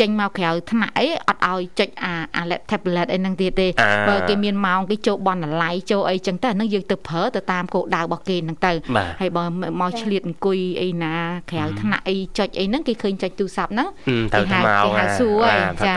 [0.00, 3.66] ចេញមកក្រៅថ្នាក់អីអត់ឲ្យចុចអាអា tablet អីហ្នឹងទៀតទេ
[4.08, 8.72] បើគេមានម៉ោងគេចូលបនអាឡ័យចូលអីចឹងទៅហ្នឹងយើងទៅប្រើទៅតាមគោលដៅរបស់គេហ្នឹងទៅ
[9.20, 9.44] ហើយបើ
[9.80, 11.14] មកឆ្លៀតអង្គុយអីណា
[11.50, 13.88] ក្រៅថ្នាក់អីចុចអីហ្នឹងគេឃើញចុចទូរស័ព្ទហ្នឹង
[14.34, 15.94] គេហៅគេហៅសួរហើយចា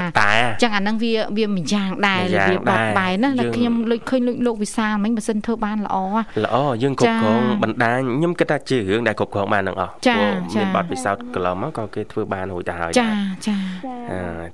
[0.62, 5.98] ចឹងអាហ្នឹងវាវាម្យ៉ាងដែររបៀបបត់បែនណាខ្ញុំលុចឃើញលុចលោកវិសាលមិញបើសិនធ្វើបានល្អ
[6.46, 13.10] ល្អយើងគ្រប់គ្រងបណ្ដាញខ្ញុំគិតថាជារឿងដែលគ្រប់គ្រងបានទាំងអស់ព្រោះមានបទពិសោធន៍កន្លងមកក៏គេធ្វើបានរួចទៅហើយចា
[13.48, 13.58] ចា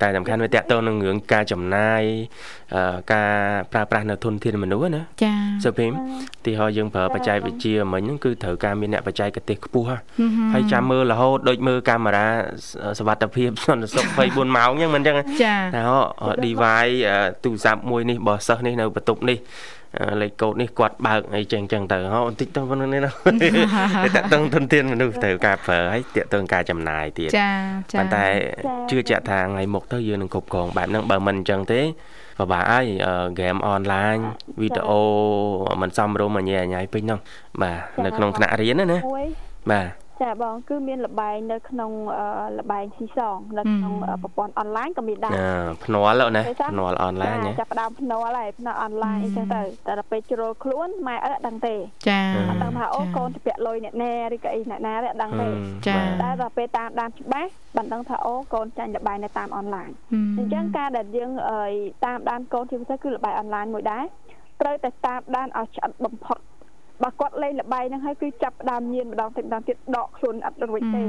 [0.01, 2.01] តែសំខាន់វាតកតទៅនឹងរឿងការចំណាយ
[3.13, 3.33] ការ
[3.73, 5.91] ប្រើប្រាស់នៅធនធានមនុស្សណាចាសុភីម
[6.45, 9.85] ទីហើយយើងប្រើបច្ចេកវិទ្យាមិញហ្នឹងគឺត្រូវការមានអ្នកបច្ចេកទេសខ្ពស់
[10.53, 12.27] ហើយចាំមើលរហូតដូចមើលកាមេរ៉ា
[12.99, 15.21] សវត្ថភាពសន្តិសុខ24ម៉ោងអញ្ចឹងមិនអញ្ចឹងតែ
[16.45, 16.97] device
[17.43, 19.37] ទូរស័ព្ទមួយនេះរបស់សិស្សនេះនៅបន្ទប់នេះ
[20.21, 23.11] លេខកូដនេះគាត់បើកអីចឹងចឹងទៅហ៎បន្តិចទៅប៉ុណ្្នឹងនេះណា
[24.15, 27.51] តែតឹងទុនធានមនុស្សត្រូវការប្រើហើយតាក់ទងការចំណាយទៀតចា
[27.93, 28.25] ចាប៉ុន្តែ
[28.89, 31.81] ជឿជាក់ថាថ្ងៃមុខទៅយើងនឹងគ្រប់គ្រងបែបហ្នឹងបើមិនអញ្ចឹងទេ
[32.39, 32.85] ពិបាកហើយ
[33.31, 34.17] ហ្គេមអនឡាញ
[34.61, 35.01] វីដេអូ
[35.81, 37.19] មិនសមរម្យអញ្ញាញ៉ៃពេញហ្នឹង
[37.61, 38.99] បាទនៅក្នុងថ្នាក់រៀនណាណា
[39.71, 39.87] បាទ
[40.21, 41.91] ចាបងគឺមានលបែងនៅក្នុង
[42.57, 45.35] លបែងស៊ីសងនៅក្នុងប្រព័ន្ធអនឡាញក៏មានដែរ
[45.85, 51.75] ភ្នាល់ណាភ្នាល់អនឡាញចាប់ផ្ដើមភ្នាល់ហើយភ្នាល់អនឡាញអញ្ចឹងទៅតែដល់ពេលជ្រុលខ្លួនម៉ែអត់ដឹងទេ
[52.09, 55.47] ចាអត់ដឹងថាអូកូនទៅពាក់លុយអ្នកណាឬក៏អីអ្នកណាទេអត់ដឹងទេ
[55.87, 59.89] ចាតែដល់ពេលតាមដានច្បាស់បានដឹងថាអូកូនចាញ់លបែងនៅតាមអនឡាញ
[60.37, 61.31] អញ្ចឹងការដែលយើង
[62.05, 64.05] តាមដានកូនជាពិសេសគឺលបែងអនឡាញមួយដែរ
[64.61, 66.39] ត្រូវតែតាមដានឲ្យឆ្អិនបំផុត
[67.03, 71.03] បើគាត់លេងលបាយហ្នឹងហើយគឺចាប់ដើមញៀនម្ដងតិចម្ដងទៀតដកខ្លួនអត់រួចទេ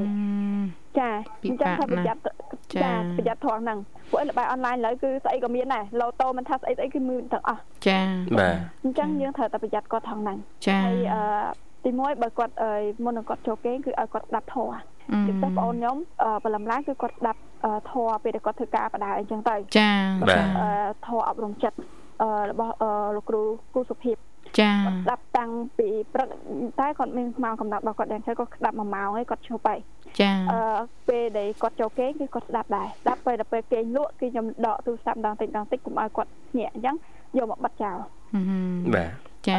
[0.99, 1.11] ចា
[1.45, 2.21] អញ្ចឹងថាប្រយ័ត្ន
[2.83, 3.79] ចាប្រយ័ត្នត្រង់ហ្នឹង
[4.11, 8.01] ពួកលបាយអនឡាញឥឡូវគឺស្អីក៏មានដែរឡូតូមិនថាស្អីស្អីគឺមានទាំងអស់ចា
[8.39, 11.21] បាទអញ្ចឹងយើងត្រូវតែប្រយ័ត្នគាត់ថងហ្នឹងចាហើយអឺ
[11.85, 12.55] ទីមួយបើគាត់
[13.05, 14.79] មុននឹងគាត់ចូលគេងគឺឲ្យគាត់ស្ដាប់ធម៌
[15.27, 15.97] ពីព្រោះបងអូនខ្ញុំ
[16.45, 17.41] បលំឡើងគឺគាត់ស្ដាប់
[17.91, 19.91] ធម៌ពេលដែលគាត់ធ្វើការបដាអញ្ចឹងទៅចា
[20.31, 20.45] បាទ
[21.07, 21.79] ធម៌អប់រំចិត្ត
[22.51, 22.73] របស់
[23.17, 23.43] លោកគ្រូ
[23.75, 24.17] គូសុភាព
[24.61, 26.29] ចាស្ដាប់តាំងពីព្រឹក
[26.81, 29.79] តែគាត់មានម៉ោងកំណត់របស់គាត់យ៉ាងទៅគាត់ស្ដាប់មួយម៉ោងហើយគាត់ឈប់ហើយ
[30.21, 30.61] ចាអឺ
[31.09, 36.97] ពេលដែលគាត់ចូលគេងគឺគាត់ស្ដាប់ដែរស្ដាប់ពេលដល់ពេលគេងលក់គឺខ្ញុំដកទូរស័ព្ទដងតិចដងតិចកុំឲ្យគាត់ភ្ញាក់អញ្ចឹង
[37.39, 37.97] យកមកបិទចោល
[38.95, 39.11] បាទ
[39.49, 39.57] ចា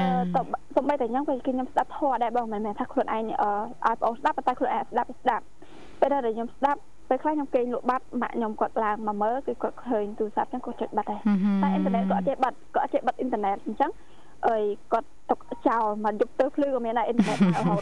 [0.75, 5.43] សូម្បីតែអញ្ចឹងពេលខ្ញុំស្ដាប់ធម៌ដែរបងមិនមែនថាខ្លួនឯងឲ្យបងស្ដាប់តែខ្លួនឯងស្ដាប់ស្ដាប់
[5.99, 11.19] ពេលដែលខ្ញុំស្ដាប់ពេលខ្លះខ្ញុំគេងលក់បាត់ម៉ាក់ខ្ញុំគាត់ឡើងមកមើលគឺគាត់ឃើញទូរស័ព្ទអញ្ចឹងគាត់ចុចបាត់ដែរ
[11.63, 13.91] តែអ៊ីនធឺណិតគាត់អត់ចេះបាត់គាត់អត់ចេះបាត់អ៊ីនធឺណិតអញ្ចឹង
[14.49, 14.57] អី
[14.93, 17.81] គាត់ទុកចោលមកយប់ទៅភ្លឺក៏មានដែរអ៊ីនធឺណិតរហូត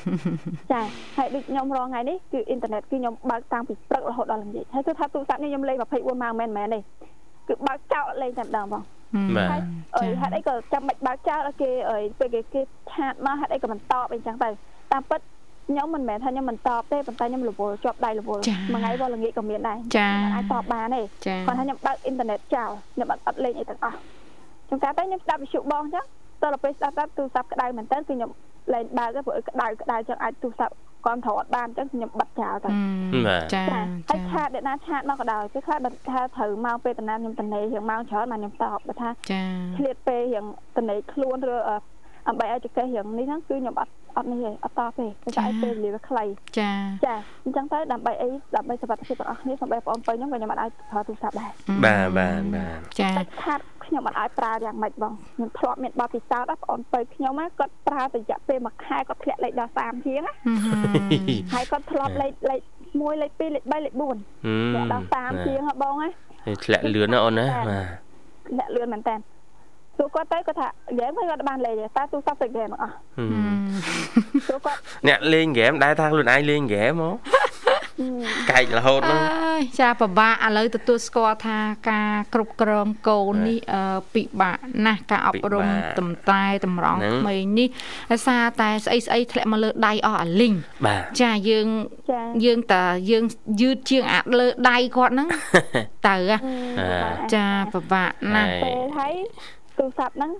[0.71, 0.81] ចា
[1.17, 6.79] ហើយដូចខ្ញុំរងថ្ងៃនេះគឺអ៊ីនធឺណិតគឺខ្ញុំបើកតាំងពីព្រឹករហូតដល់ល្ងាចហើយគឺថាទូរស័ព្ទនេះខ្ញុំលេង24ម៉ោងមែនមែនទេ
[7.47, 8.83] គឺបើកចោលលេងតែម្ដងបង
[9.37, 9.61] បាទ
[9.95, 14.49] អីហេតុអីក៏ចាំមិនបើកចោលឲ្យគេអីពេលគេគេឆាតមកហេតុអីក៏មិនតបអីចឹងទៅ
[14.91, 15.19] តាមពិត
[15.69, 21.01] ខ្ញុំមិនមែនថាខ្ញុំមិនតបទេប៉ុន្តែខ្ញុំរវល់ជាប់ដៃរវល់មួយថ្ងៃវល់ល្ងាចក៏មានដែរចាអាចតបបានទេ
[21.47, 23.97] គាត់ថាខ្ញុំបើកអ៊ីនធឺណិតចោលខ្ញុំអត់លេងអីទាំងអស់
[24.67, 26.05] ខ្ញុំកាលទៅខ្ញុំស្ដាប់វិទ្យុបងអញ្ចឹង
[26.45, 28.29] តទៅពេលស្ដាប់ស្ដាប់ទូរស័ព្ទក្តៅមែនតើគឺខ្ញុំ
[28.73, 32.69] លែងបើកព្រោះក្តៅក្តៅចឹងអាចទូរស័ព្ទគាត់ត្រូវអត់បានអញ្ចឹងខ្ញុំបិទចោលទៅ
[33.53, 39.09] ចាហើយឆាតអ្នកណាឆាតមកក៏ដោយគឺខ្លះបើថាត្រូវមកពេលតំណាខ្ញុំតនេរៀងមកច្រើនមកខ្ញុំតបបើថា
[39.75, 40.45] ឆ្លៀតពេលរៀង
[40.77, 41.55] តនេខ្លួនឬ
[42.27, 46.25] ដើម្បីឲ្យចកេះរឿងនេះហ្នឹងគឺខ្ញុំអត់អត់នេះទេអត់តបទេតែឲ្យពេលវេលាវាខ្លី
[46.59, 46.71] ចា
[47.05, 51.51] ចាអញ្ចឹងទៅដើម្បីអីដើម្បីសុខភាពបងប្អូនគ្នាសូម្បីបងប្អូនខ្ញុំក៏ខ្ញុំអត់ឲ្យប្រើទូរស័ព្ទដែរ
[51.85, 53.09] បាទបាទបាទចា
[53.43, 60.33] ខាត់ ខ្ញុំអត់ឲ្យប្រើយ៉ាងម៉េចបងខ្ញុំធ្លាប់មានបទពិសោធន៍បងប្អូនទៅខ្ញុំគាត់ប្រើរយៈពេលមួយខែគាត់ធ្លាក់លេខដល់30ជាងណា
[61.53, 66.09] ហើយគាត់ធ្លាប់លេខលេខ1លេខ2លេខ3លេខ4ធ្លាក់ដល់30ជាងហ៎បងណា
[66.65, 67.87] ធ្លាក់លឿនណាអូនណាបាទ
[68.47, 69.15] ធ្លាក់លឿនមែនតើ
[69.97, 72.93] សួរគាត់ទៅគាត់ថាហ្គេមគាត់បានលេងតែទូរស័ព្ទទៅហ្គេមអស់
[74.47, 77.11] សួរគាត់អ្នកលេងហ្គេមដែរថាខ្លួនឯងលេងហ្គេមហ៎
[78.51, 79.19] កែករហូតហ្នឹង
[79.79, 81.57] ចាពិបាកឥឡូវទទួលស្គាល់ថា
[81.89, 83.59] ការគ្រប់គ្រងកូននេះ
[84.15, 85.67] ពិបាកណាស់ការអប់រំ
[85.99, 87.67] តំតែតម្រង់ក្មេងនេះ
[88.11, 90.53] ដោយសារតែស្អីស្អីធ្លាក់មកលើដៃអស់អាលីង
[91.21, 91.67] ចាយើង
[92.45, 93.23] យើងតាយើង
[93.61, 95.27] យឺតជាងអាលើដៃគាត់ហ្នឹង
[96.07, 96.15] ទៅ
[97.33, 99.13] ចាពិបាកណាស់ពេលហើយ
[99.77, 100.31] ទូរស័ព្ទហ្នឹង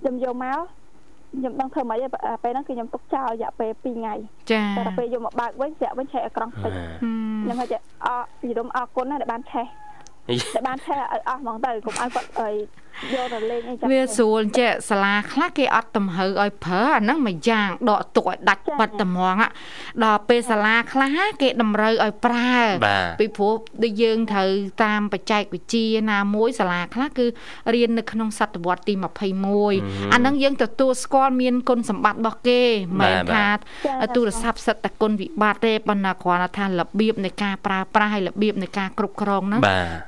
[0.00, 0.58] ខ្ញុំយកមក
[1.38, 1.98] ខ្ញុំដឹងធ្វើម៉េច
[2.42, 4.14] ពេលហ្នឹងគឺខ្ញុំទុកចោលរយៈពេល2ថ្ងៃ
[4.50, 6.72] ចាតែដល់ពេលយកមកបើកវិញស្រាក់វិញឆេះអក្រង់តិច
[7.42, 8.08] ខ្ញុំហៅថាអ
[8.44, 9.66] រយមអរគុណណាស់ដែលបានឆេះ
[10.54, 12.50] តែបានឆេះឲ្យអស់ហ្មងទៅកុំឲ្យគាត់អី
[13.14, 19.36] យកទៅលេងអីចឹងវាស្រួលចេះសាលាខ្លះគេអត់តម្រូវឲ្យប្រើអាហ្នឹងមួយយ៉ាងដកទុកឲ្យដាច់បិទត្មង
[20.04, 22.54] ដល់ពេលសាលាខ្លះគេតម្រូវឲ្យប្រើ
[23.20, 24.50] ពីព្រោះដូចយើងត្រូវ
[24.84, 27.26] តាមបច្ចេកវិទ្យាណាមួយសាលាខ្លះគឺ
[27.74, 28.94] រៀននៅក្នុងសតវត្សទី
[29.54, 32.62] 21អាហ្នឹងយើងទទួលស្គាល់មានគុណសម្បត្តិរបស់គេ
[33.00, 33.46] មិនថា
[34.14, 39.62] ទូរស័ព្ទសិតតែគុណវិបត្តិទេប៉ុន្តែគ្រាន់តែថារបៀបនៃការប្រើប្រាស់ហើយរបៀបនៃការគ្រប់គ្រងហ្នឹង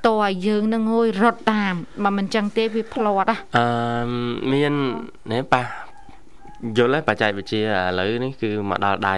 [0.08, 3.66] តើឲ្យយើងនឹងងយរត់តាមបើមិនចឹងទេវាផ្លាត់អឺ
[4.52, 4.72] មាន
[5.32, 5.62] នេះប៉ះ
[6.76, 9.16] យល់ហើយបច្ចេកវិទ្យាឥឡូវនេះគឺមកដល់ដៃ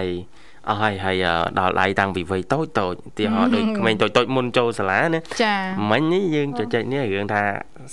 [0.69, 1.25] អស់ហើយហើយ
[1.59, 5.55] ដល់ដៃតាំងពីវ័យតូចតូចទីហោដូចក្មេងតូចតូចមុនចូលសាលាណាចា
[5.91, 7.41] មិញនេះយើងជជែកនេះរឿងថា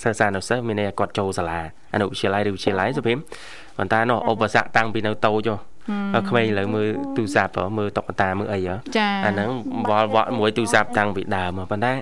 [0.03, 1.61] សិស្សសានុសិស្សមានន័យគាត់ចូលសាលា
[1.95, 3.19] អនុវិទ្យាល័យឬវិទ្យាល័យសុភីម
[3.77, 5.57] ប៉ុន្តែនោះឧបសគ្គតាំងពីនៅតូចហ៎
[6.29, 8.75] ក្មេងឥឡូវមើលទូរស័ព្ទមើលតុក្កតាមើលអីហ៎
[9.25, 9.51] អាហ្នឹង
[9.91, 11.93] វល់វក់មួយទូរស័ព្ទតាំងពីដើមប៉ុន្តែ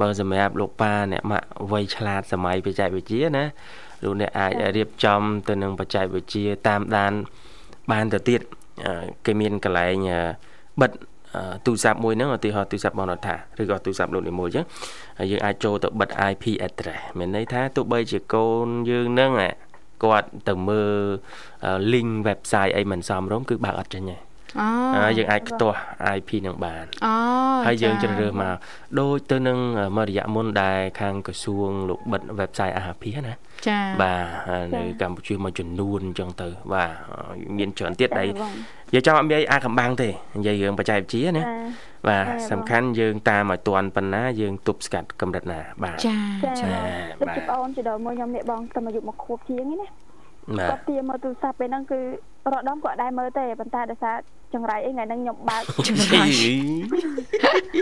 [0.00, 3.44] បើសម្រាប់លោកប៉ាអ្នកម៉ាក់វ័យឆ្លាតសម័យបច្ចេកវិទ្យាណា
[4.02, 7.12] លោកអ្នកអាចរៀបចំទៅនឹងបច្ចេកវិទ្យាតាមដាន
[7.92, 8.40] បានទៅទៀត
[9.26, 9.96] គេមានកន្លែង
[10.80, 10.92] បិទ
[11.66, 14.64] ទូរស័ព្ទមួយហ្នឹងឧទាហរណ៍ទូរស័ព្ទបងរដ្ឋាឬក៏ទូរស័ព្ទលោកនីមួយអញ្ចឹង
[15.30, 19.32] យើងអាចចូលទៅបិទ IP address មានន័យថាទោះបីជាកូនយើងហ្នឹង
[20.02, 20.94] គាត់ទៅមើល
[21.92, 24.24] link website អីមិនសមរម្យគឺបើកអត់ចេញទេអូ
[25.16, 25.78] យើងអាចផ្ទាស់
[26.16, 27.14] IP នឹងបានអូ
[27.66, 28.56] ហើយយើងជ្រើសរើសមក
[29.00, 29.58] ដូចទៅនឹង
[29.96, 33.34] មករយៈមុនដែលខាងក្រសួងលោកបិទ website អាហារភាណា
[33.68, 36.90] ចាបាទនៅកម្ពុជាមួយចំនួនអញ្ចឹងទៅបាទ
[37.58, 38.28] មានច្រើនទៀតដែល
[38.94, 41.44] យើងចង់អត់មានអាកំបាំងទេនិយាយរឿងបច្ចេកវិទ្យាណា
[42.08, 46.16] បាទសំខាន់យើងតាមឲ្យទាន់ប៉ុណ្ណាយើងទប់ស្កាត់កម្រិតណាបាទចា
[46.60, 46.68] ចា
[47.28, 49.78] បាទបងអូនជីដូវមួយខ្ញុំនេះបងតែអាយុមួយខួបជាងនេះ
[50.58, 52.00] ណាគាត់ទាមើលទូរស័ព្ទពេលហ្នឹងគឺ
[52.52, 54.16] រដមគាត់ដែរមើលទេប៉ុន្តែដោយសារ
[54.54, 56.24] ចង្រៃអីថ្ងៃហ្នឹងខ្ញុំបើកចង្រៃ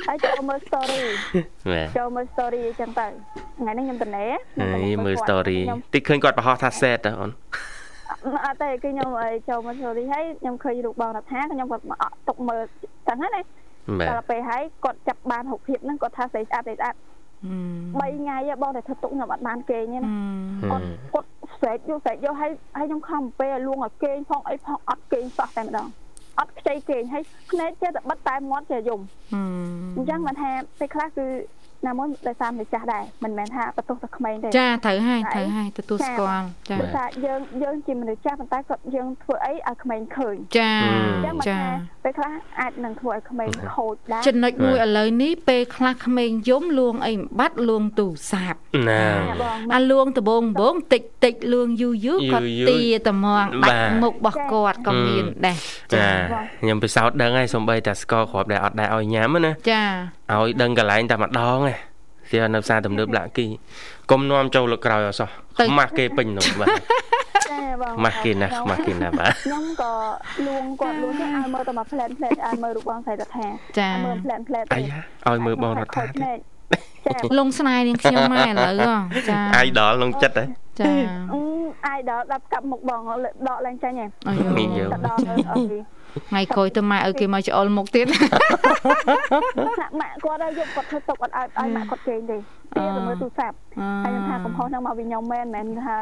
[0.09, 1.03] ហើយចូលមើល story
[1.97, 3.07] ចូលមើល story អញ្ចឹងទៅ
[3.59, 4.25] ថ្ងៃហ្នឹងខ្ញុំទៅណែ
[5.05, 5.59] មើល story
[5.95, 7.31] តិចឃើញគាត់បង្ហោះថា set ទៅអូន
[8.45, 9.09] អត់ទេគឺខ្ញុំ
[9.49, 12.63] ចូលមក story ហើយខ្ញុំឃើញរូបបងរដ្ឋាខ្ញុំគាត់មកຕົកមើល
[13.09, 13.43] ចឹងហ្នឹងណា
[14.11, 20.11] ដល់ពេលហើយគាត់ចាប់បានរូបភាពហ្នឹងគាត់ថាស្អីស្អាតស្អីស្អាត3ថ្ងៃបងតែធ្វើទុកខ្ញុំអត់បានគេងទេណា
[20.71, 21.29] គាត់គាត់
[21.61, 25.89] ស្រែកយកស្រែកយកហើយហើយខ្ញុំខំពេលលួងឲ្យគេងផងអីផងអត់គេងសោះតែម្ដង
[26.39, 29.01] អត់ខ្ចីគេងហើយភ្នែកចេះតែបិទតែមាត់ចេះយំ
[29.97, 31.27] អញ្ចឹងមិនថាពេលខ្លះគឺ
[31.87, 40.75] ណាមួយដោយសារម្ចាស់ដែរមិនមែនថាបន្ទោសតែក្មេងទេចាត្រូវហើយត្រូវហើយទទួលស្គាល់ចាព្រោះថាយើងយើងជាមនុស្សចាស់ប៉ុន្តែគាត់យើងធ្វើអីឲ្យក្មេងឃើញចា
[41.49, 41.61] ចា
[42.05, 49.05] ពេលខ្លះអាចនឹងធ្វើឲ្យក្មេងខូចដែរចំណុចមួយឥឡូវនេះពេលខ្លះក្មេងយំលួងអីបាត់លួងទូរស័ព្ទណា
[49.75, 55.59] អាលួងដបងដបងតិចតិចលួងយូរយូរគាត់ទាត្មងបាច់មុខរបស់គាត់ក៏មានដែរ
[55.95, 56.07] ចា
[56.61, 59.83] ខ្ញុំពិសោធន៍ដឹងហើយសំបីតែស្ករគ្រាប់ដែលអត់ដែរឲ្យញ៉ាំណាចា
[60.33, 61.93] ឲ្យដឹងកន្លែងតែម្ដងឯង
[62.33, 63.47] គេនៅផ្សារទំនើបលាក់គី
[64.11, 65.29] កុំនាំចូលលើក្រោយអសោះ
[65.69, 66.69] ខ្មាស់គេពេញនោះបាទ
[67.51, 69.93] ចាបងខ្មាស់គេណាស់ខ្មាស់គេណាស់បាទខ្ញុំក៏
[70.47, 73.47] លួងគាត់លួងទៅឲ្យមើលតែមកផ្លែនផ្លែនឲ្យមើលរូបបងស្រីរដ្ឋា
[73.79, 76.33] ចាមើលផ្លែនផ្លែនអាយ៉ាឲ្យមើលបងរដ្ឋាទេ
[77.39, 78.71] លងស្នេហ៍នាងខ្ញុំម៉ែឥឡូវ
[79.29, 80.45] ចាអាយដល់ក្នុងចិត្តហ៎
[80.81, 80.93] ចា
[81.89, 83.01] អាយដល់ដល់កាប់មុខបង
[83.49, 84.37] ដកឡើងចាញ់ហ៎អាយ
[84.93, 88.07] ដល់អស់ ថ្ងៃក្រោយទៅម៉ែឲ្យគេមកច្អល់មុខទៀត
[90.01, 92.37] ម៉ាក់គាត់ឲ្យយកគាត់ធ្វើទុកអត់ឲ្យឲ្យម៉ាក់គាត់ជេងទេ
[92.75, 93.57] ពីទៅមើលទូរស័ព្ទ
[94.05, 95.97] ហើយខ្ញុំថាកំហុសហ្នឹងមកពីខ្ញុំមែនមិនមែនថា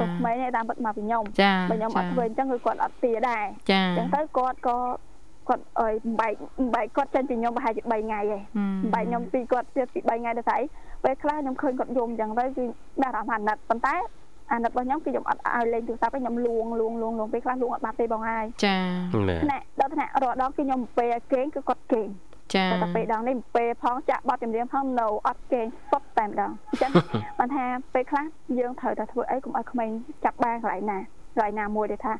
[0.00, 1.22] ទុកក្មេងទេតាមពិតមកពីខ្ញុំ
[1.70, 4.76] បើខ្ញុំអត់ធ្វើអញ្ចឹងគឺគាត់អត់ទាដែរអញ្ចឹងទៅគាត់ក៏
[5.48, 6.34] គាត់អើយបែក
[6.74, 8.40] បែកគាត់ចេញពីខ្ញុំប្រហែលជា3ថ្ងៃឯង
[8.94, 10.60] បែកខ្ញុំពីគាត់ទៀតពី3ថ្ងៃទៅស្អី
[11.04, 12.64] ពេលខ្លះខ្ញុំឃើញគាត់យំអញ្ចឹងទៅគឺ
[13.02, 13.94] ដាក់អារម្មណ៍អាណិតប៉ុន្តែ
[14.52, 18.76] អាណិតរបស់ខ្ញុំគឺខ្ញុំអត់ឲ្យលេងទូរស័ព្ទទេខ្ញុំលួងលួងលួងលួងពេលខ្លះលួងអត់បាត់ទេបងហើយចា
[19.50, 22.08] ណែដល់ថ្នាក់រាល់ដងគឺខ្ញុំពេលឲ្យគេងគឺគាត់គេង
[22.54, 26.90] ចាតែពេលដងនេះពេលផងចាក់បត់ចម្រៀងផងនៅអត់គេងសុទ្ធតែម្ដងអញ្ចឹង
[27.38, 28.24] បានថាពេលខ្លះ
[28.58, 29.90] យើងត្រូវតែធ្វើអីកុំឲ្យក្មេង
[30.24, 30.98] ចាប់បានកន្លែងណា
[31.34, 32.12] កន្លែងណាមួយដែលថា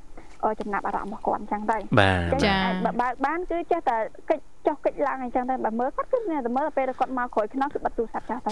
[0.61, 3.97] ចំណាប់អារម្មណ៍របស់គាត់អញ្ចឹងទៅបាទចាបើបើកបានគឺចេះតែ
[4.31, 8.51] កិច្ចចុះកិច្ចឡើងអញ្ចឹងទៅបើមើលគាត់គឺតែមើលពេលគាត់មកក្រោយខ្នងគឺបិទទូរស័ព្ទចាស់ទៅ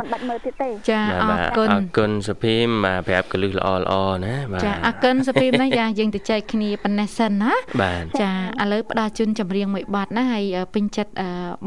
[0.00, 8.30] មិនបាច់មើលទៀតទេចាអរគុណអរគុណសុភីមបាទប្រាប់កលឹះល្អល្អណាបាទចាអរគុណសុភីមណាយ៉ាងយើងទៅចែកគ្នាប៉ុណ្ណេះសិនណាបាទចា
[8.62, 11.12] ឥឡូវផ្ដល់ជូនចម្រៀងមួយបទណាហើយពេញចិត្ត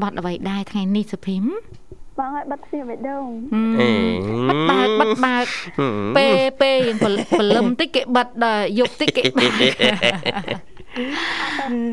[0.01, 1.45] បទអ្វីដែរថ្ងៃនេះសុភីម
[2.19, 3.25] បងឲ្យបិទទ្វារបេះដូង
[4.49, 5.45] បិទបើកបិទបើក
[6.17, 9.51] ពេលពេលយើងព្រលឹមតិចគេបិទដល់យប់តិចគេបើក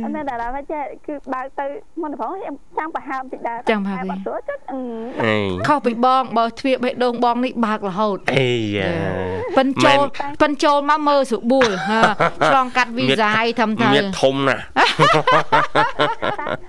[0.04, 1.66] អត់តែដល់តែគឺបើកទៅ
[2.02, 4.14] មុនផងខ្ញុំចាំប្រហើមតិចដែរចាំប្រហើមទៅ
[4.48, 4.62] ចិត្ត
[5.68, 8.90] ខុសពីបងបើទ្វារបេះដូងបងនេះបើករហូតអេយ៉ា
[9.56, 9.98] ប៉ិនចូល
[10.42, 11.70] ប៉ិនចូលមកមើលស្រួល
[12.48, 14.62] ឆ្លងកាត់វីសាឲ្យធំទៅមានធំណាស់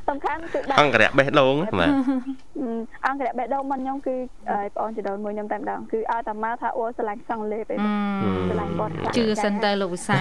[0.10, 1.90] សំខាន់គឺអង្គរៈបេះដូងបាទ
[3.08, 7.80] អង្គរៈបេះដូងរបស់ខ្ញុំគឺបងអូនចដូនមួយខ្ញុំតែម្ដងគឺឲ្យតែមកថាអូស្រឡាញ់សង់លេបឯង
[8.50, 10.20] ស្រឡាញ់គាត់ជឿសិនទៅលោកវិសា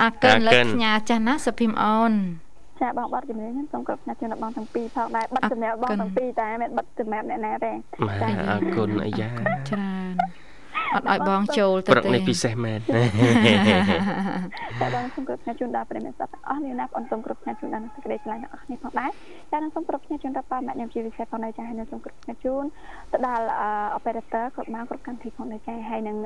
[0.00, 2.12] អរគុណលើកផ្ញើចាស់ណាសុភីមអូន
[2.80, 7.72] ចាបងបាត់ជំនាញខ្ញុំសូមគោរពអ្នកជំនាញបងទាំងពីរផងដែរបាត់ជំនាញបងទាំងពីរតែមិនបាត់ជំនាញអ្នកណាទេ
[8.22, 9.30] ចាអរគុណអាយ៉ា
[9.68, 10.14] ច្រើន
[10.94, 12.78] អត់ឲ្យបងចូលទៅទេព្រឹកនេះពិសេសមែន
[14.80, 19.10] តែបងសូមគ្រប់ផ្នែកជូនដល់ប្រិមិត្តទាំងអស់នេះណាបងសូមគ្រប់ផ្នែកជូនដល់សេចក្តីឆ្លាញ់ទាំងអស់គ្នាផងដែរ
[19.52, 22.64] ចានឹងសូមគ្រប់ផ្នែកជូនដល់ប៉ាម៉ាក់ខ្ញុំជាពិសេសផងដែរចាហើយនឹងសូមគ្រប់ផ្នែកជូន
[23.12, 23.44] ទៅដល់
[23.98, 26.16] operator គ្រប់មកគ្រប់កម្មវិធីផងដែរចាហើយនឹង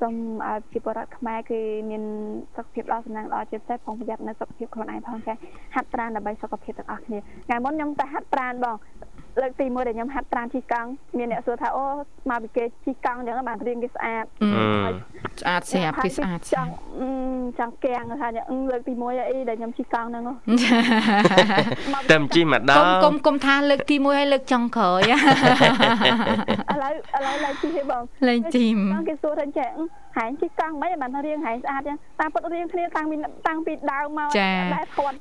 [0.00, 0.14] សូម
[0.48, 2.02] ឲ្យជាបរិបទខ្មែរគឺមាន
[2.56, 5.34] សុខភាពល្អសំណាងល្អជាពិសេសផងប្រយ័ត្ននៅសុខភាពខ្លួនឯងផងចា
[5.74, 8.76] ហាត់ប្រាណដើម្បីសុខភាពទាំងអស់គ្នាថ្ងៃមុនខ្ញុំទៅហាត់ប្រាណបង
[9.40, 10.88] លើកទី1ដែលខ្ញុំហាត់ប្រាណជិះកង់
[11.18, 11.86] មានអ្នកសួរថាអូ
[12.30, 14.24] មកពីគេជិះកង់អញ្ចឹងបានរៀងគេស្អាត
[15.40, 16.70] ស្អាតស្រាប់គេស្អាតចង់
[17.58, 18.28] ចង់គាំងថា
[18.70, 20.24] លើកទី1អីដែលខ្ញុំជិះកង់ហ្នឹង
[22.10, 25.14] តែជិះម្ដងគុំគុំថាលើកទី1ហើយលើកចុងក្រោយឥ
[26.82, 28.72] ឡូវឥឡូវឡើងជិះទេបងឡើងជិះ
[29.08, 29.70] គេសួរថាចេះ
[30.20, 33.16] ហែងជិះកង់មិនបានថារៀងហែងស្អាតចឹងតាមពិតរៀងគ្នាតាំងពី
[33.48, 34.50] តាំងពីដើមមកតែ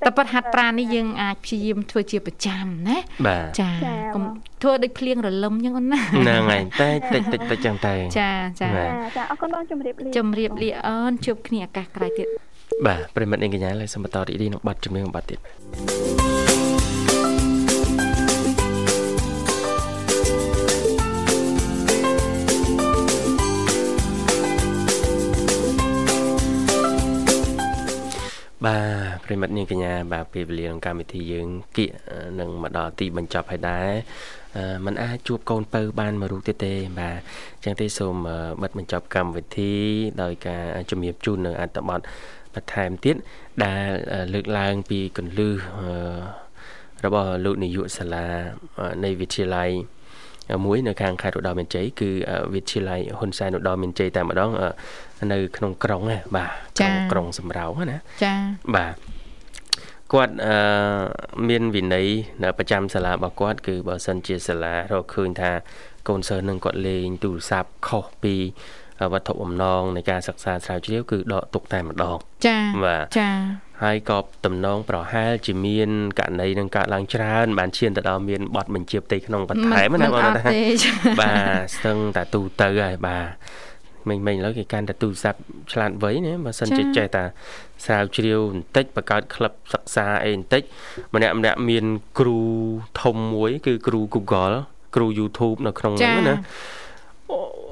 [0.05, 2.97] តែពិតហាត់ប្រាណនេះយើងអាចព្យាយាមធ្វើជាប្រចាំណា
[3.59, 3.69] ចា
[4.15, 4.23] កុំ
[4.61, 8.31] ធ្វើដូចភ្លៀងរលឹមចឹងអូនណាហ្នឹងហើយតែតិចតិចតិចចឹងតែចា
[8.61, 8.69] ចា
[9.17, 12.27] ចាអរគុណបងជម្រាបលាជម្រាបលាអូនជួបគ្នាឱកាសក្រោយទៀត
[12.87, 15.39] បាទប្រិមិត្តនាងកញ្ញាឡើយសូមបន្តរីករាយនឹងបទចម្រៀងបទទៀត
[28.65, 31.47] បាទប្រិមិត្តនាងកញ្ញាបាទពេលវេលាក្នុងកម្មវិធីយើង
[31.77, 31.91] គៀក
[32.39, 33.89] នឹងមកដល់ទីបញ្ចប់ហើយដែរ
[34.85, 37.19] มันអាចជួបកូនពៅបានមួយរូបទៀតទេ បាទ
[37.55, 38.15] អញ្ចឹងទេសូម
[38.61, 39.73] បិទបញ្ចប់កម្មវិធី
[40.21, 41.99] ដោយការជំរាបជូននៅអត្ថបទ
[42.53, 43.15] បន្ថែមទៀត
[43.65, 43.87] ដែល
[44.33, 45.55] លើកឡើងពីកន្លឹះ
[47.05, 48.27] របស់លោកនាយកសាលា
[49.03, 49.69] នៃវិទ្យាល័យ
[50.65, 52.09] មួយនៅខាងខេត្តឧត្តរមានជ័យគឺ
[52.53, 54.51] វិទ្យាល័យហ៊ុនសែនឧត្តរមានជ័យតែម្ដង
[55.33, 58.33] នៅក្នុងក្រុងណាបាទក្នុងក្រុងសំរោងណាចា
[58.75, 58.93] បាទ
[60.13, 60.55] គាត់អឺ
[61.49, 62.07] មានវិន័យ
[62.43, 65.51] នៅប្រចាំសាលារបស់គាត់គឺបើសិនជាសាលារកឃើញថា
[66.07, 68.35] កូនសិស្សនឹងគាត់លេងទូរស័ព្ទខុសពី
[69.13, 73.29] វត្ថុបំណងនៃការសិក្សាស្រាវជ្រាវគឺដកទុកតែម្ដងចាបាទចា
[73.83, 80.41] ហើយក៏តំណងប្រហែលជាមានករណីនឹងកើតឡើងច្រើនបានឈានទៅដល់មានបទបញ្ជាផ្ទៃក្នុងបន្ថែមណាបងណា
[81.21, 83.25] បាទស្ទឹងតែទូទៅហើយបាទ
[84.09, 85.39] មិញមិញឥឡូវគេកាន់តែទូរស័ព្ទ
[85.71, 87.23] ឆ្លាតវៃណាបើសិនជាចេះតែ
[87.85, 90.63] ស្រាវជ្រាវបន្តិចបង្កើតក្លឹបសិក្សាអីបន្តិច
[91.13, 91.85] ម្នាក់ម្នាក់មាន
[92.19, 92.39] គ្រូ
[93.01, 94.55] ធំមួយ គឺគ្រូ Google
[94.95, 96.35] គ្រូ YouTube នៅក្នុងហ្នឹងណា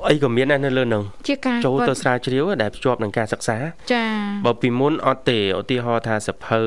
[0.10, 3.58] អីក៏មានដែរនៅលើនឹងជាការចូលទៅស្រាវជ្រាវដែលភ្ជាប់នឹងការសិក្សា
[3.94, 4.06] ចា
[4.46, 6.62] បើពីមុនអត់ទេឧទាហរណ៍ថាសភៅ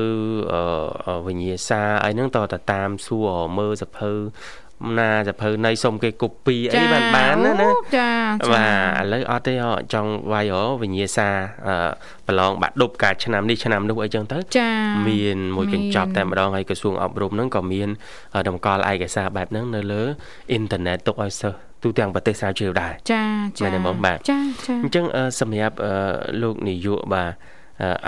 [1.27, 4.11] វិញ្ញាសាអីហ្នឹងតតែតាមសួរមើលសភៅ
[4.99, 8.09] ណាសភៅនៃសុំគេ copy អីបានបានណាណាចា
[8.53, 8.67] បា
[8.99, 9.53] ទឥឡូវអត់ទេ
[9.93, 11.29] ចង់វាយរវិញ្ញាសា
[12.27, 14.69] ប្រឡងបាក់ដប់ការឆ្នាំនេះឆ្នាំនោះអីចឹងទៅចា
[15.07, 17.89] មានមួយកញ្ចប់តែម្ដងហើយក្រសួងអប់រំហ្នឹងក៏មាន
[18.47, 20.03] តម្កល់ឯកសារបែបហ្នឹងនៅលើ
[20.51, 23.23] អ៊ីនធឺណិតទុកឲ្យសិស្ស ទូទាំងប្រទេសស្រាវជ្រាវដែរចា
[23.59, 25.05] ចាមែនទេបងបាទចាចាអញ្ចឹង
[25.39, 25.75] សម្រាប់
[26.41, 27.31] លោកនាយកបាទ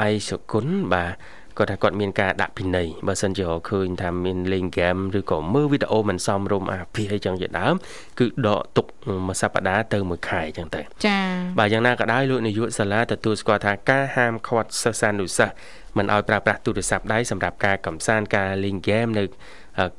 [0.01, 1.11] អៃសុគន្ធបាទ
[1.57, 7.75] គាត់ថាគាត់មានការដាក់ពិន័យបើសិនជាឃើញថាមានលេងហ្គេមឬក៏មើលវីដេអូមិនសមរម្យអាភិអីចឹងជាដើម
[8.19, 8.85] គឺដកទុក
[9.27, 15.55] មួយសប្តាហ៍ទៅមួយខែចឹងទៅចា៎បាទយ៉ាងណាក៏ដោយលោកនាយកសាលាទទួលស្គាល់ថាការហាមឃាត់សិស្សានុសិស្ស
[15.97, 19.23] មិនឲ្យប្រើប្រាស់ទូរស័ព្ទដៃសម្រាប់ការកំសាន្តការលេងហ្គេមនៅ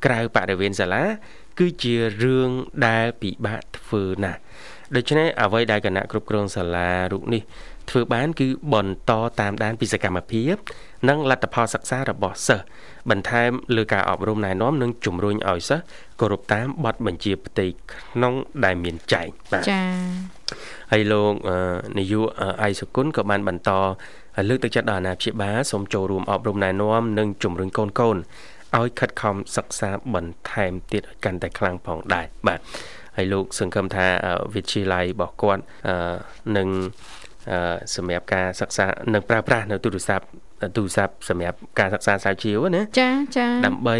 [0.04, 1.04] ក្រៅបរិវេណសាលា
[1.58, 2.50] គឺជារឿង
[2.86, 4.38] ដែលពិបាកធ្វើណាស់
[4.96, 7.42] ដូច្នេះអ្វីដែលគណៈគ្រប់គ្រងសាលារូបនេះ
[7.90, 10.54] ធ្វើបានគឺបន្តតាមដានពីសកម្មភាព
[11.08, 12.64] និងលទ្ធផលសិក្សារបស់សិស្ស
[13.10, 15.84] បន្ថែមលើការអប់រំណែនាំនិងជំរុញឲ្យសិស្ស
[16.20, 18.34] គោរពតាមបទបញ្ជាផ្ទៃក្នុង
[18.64, 20.44] ដែលមានចែងបាទចា៎
[20.92, 21.32] ហើយលោក
[21.98, 22.26] នាយក
[22.62, 23.70] អៃសុគន្ធក៏បានបន្ត
[24.48, 28.16] លើកទឹកចិត្តដល់អាណាព្យាបាលសូមចូលរួមអប់រំណែនាំនិងជំរុញកូនកូន
[28.78, 32.60] ឲ្យខិតខំសិក្សាបន្ថែមទៀតឲ្យកាន់តែខ្លាំងផងដែរបាទ
[33.16, 34.06] ហើយលោកសង្ឃឹមថា
[34.54, 35.62] វិទ្យាល័យរបស់គាត់
[36.56, 36.68] នឹង
[37.96, 40.26] សម្រាប់ការសិក្សានឹងប្រើប្រាស់នៅទូរស័ព្ទ
[40.76, 43.96] ទូរស័ព្ទសម្រាប់ការសិក្សាស្រាវជ្រាវណាចាចាដើម្បី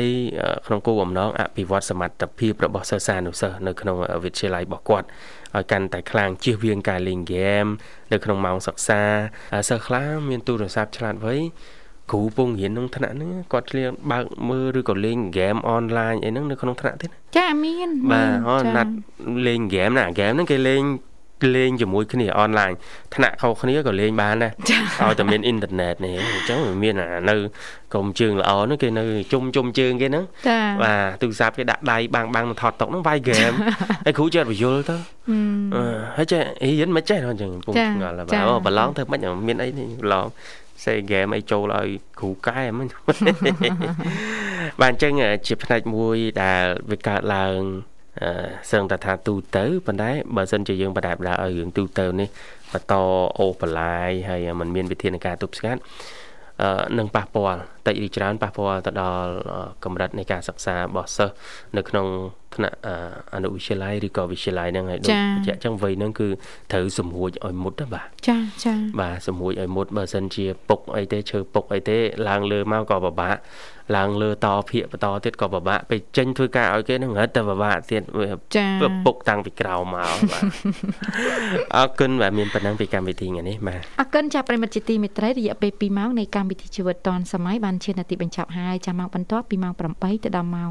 [0.67, 5.07] ក្នុងគោលបំណងអភិវឌ្ឍសមត្ថភាពរបស់សិស្សានុសិស្សនៅក្នុងវិទ្យាល័យរបស់គាត់
[5.57, 7.67] ឲ្យកាន់តែខ្លាំងជៀសវាងការលេងហ្គេម
[8.13, 9.03] នៅក្នុងម៉ោងសិក្សា
[9.71, 11.37] សិស្សខ្លះមានទូរស័ព្ទឆ្លាតវៃ
[12.13, 18.93] គ្រូពងរៀនក្នុងថ្នាក់ហ្នឹងគាត់ឆ្លៀងបើកមើលឬក៏លេងហ្គេមអនឡាញអីហ្នឹងនៅក្នុងថ្នាក់ទៀតចាមានបាទហ៎ណាត់
[19.47, 20.83] លេងហ្គេមណាហ្គេមហ្នឹងគេលេង
[21.57, 22.73] លេងជាមួយគ្នាអនឡាញ
[23.15, 24.53] ថ្នាក់ខុសគ្នាក៏លេងបានដែរ
[25.03, 27.35] ឲ្យតែមានអ៊ីនធឺណិតនេះអញ្ចឹងមានអានៅ
[27.93, 30.25] ក្រុមជើងល្អនោះគេនៅជុំជុំជើងគេហ្នឹង
[30.83, 33.53] បាទទូរស័ព្ទគេដាក់ដៃបាំងបាំងថតតុកហ្នឹងវាយហ្គេម
[34.05, 34.97] ហើយគ្រូចេះបញ្យល់ទៅ
[36.17, 40.27] ហើយចេះអីយិនមិនចេះអញ្ចឹងពុំឆ្ងល់បាទអូប្រឡងធ្វើមិនមានអីនេះប្រឡង
[40.85, 41.89] សេហ្គេមអីចូលឲ្យ
[42.21, 42.89] គ្រូកែមិន
[44.81, 45.13] បាទអញ្ចឹង
[45.47, 47.59] ជាផ្នែកមួយដែលវាកើតឡើង
[48.73, 52.29] សឹងតែថាទូទៅប៉ុន្តែបើសិនជាយើងបដែបដាឲ្យរឿងទូទៅនេះ
[52.73, 52.95] បន្ត
[53.41, 55.81] អូបលាយហើយมันមានវិធានការទប់ស្កាត់
[56.99, 59.31] នឹងប៉ះពាល់តិចឬច្រើនប៉ះពាល់ទៅដល់
[59.85, 61.35] កម្រិតនៃការសិក្សារបស់សិស្ស
[61.77, 62.07] នៅក្នុង
[62.57, 62.77] ថ្នាក់
[63.35, 66.29] អនុវិទ្យាល័យឬក៏វិទ្យាល័យហ្នឹងហើយដូចបញ្ជាក់ចឹងវ័យហ្នឹងគឺ
[66.73, 71.99] ត្រូវសម្រួចឲ្យមុតណាបាទចាចាបាទសម្រួចឲ្យមុតបើសិនជាពុកអីទេឈើពុកអីទេ
[72.29, 73.37] ឡើងលើមកក៏ពិបាក
[73.97, 78.03] ឡើងលើតភាកបន្តទៀតក៏ពិបាកពេលចេញធ្វើការឲ្យគេនឹងរត់តែពិបាកទៀត
[79.05, 80.43] ពុកតាំងពីក្រោមមកបាទ
[81.77, 90.71] អរគុណបាទមានប៉ុណ្ណឹងពីកម្មវិធីថ្ងៃនេះបាទអរគុណចាប់ប្រិមិត្តជាទីមេត្រីរយៈពេល2ម៉ោងនៃកម្មវិធីជីវិតឌွန်សម័យបានឈាននាទីបញ្ចប់ហើយចាំម៉ោងបន្ទាប់ពីម៉ោង8ទៅដល់ម៉ោង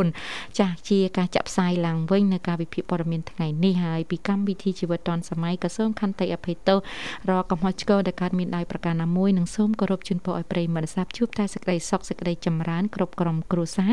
[0.00, 6.78] 9ចាស់ជាការចាក់ផ្សាយឡើងវិញនៅការវិភាគព័ត៌មានថ្ងៃនេះហើយពីកម្មវិធីជីវិតឌွန်សម័យក៏សូមខន្តីអភ័យទោស
[7.30, 13.92] រកកំហុសឆ្គងដែលកើតមានដោយប្រការណាមួយនិងសូមគោរពជូនពរឲ្យប្រិយមិត្តសាប់ជួបតែសេចក្តីសុខសេចក្តីចម្រើនគ្រប់ក្រុមគ្រួសារ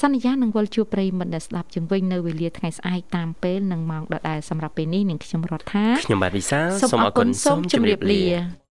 [0.00, 6.60] សន្យានឹងវិលជួបប្រិយមិត្តដែលស្ដាប់ជាងវិញនៅវេលាថ្ងៃស្អែកតាមពេលនិងម៉ោងដដែលសម្រាប់ពេលនេះនឹងខ្ញុំរដ្ឋាខ្ញុំបាទវិសា
[6.92, 8.22] សូមអរគុណសូមជម្រាបលា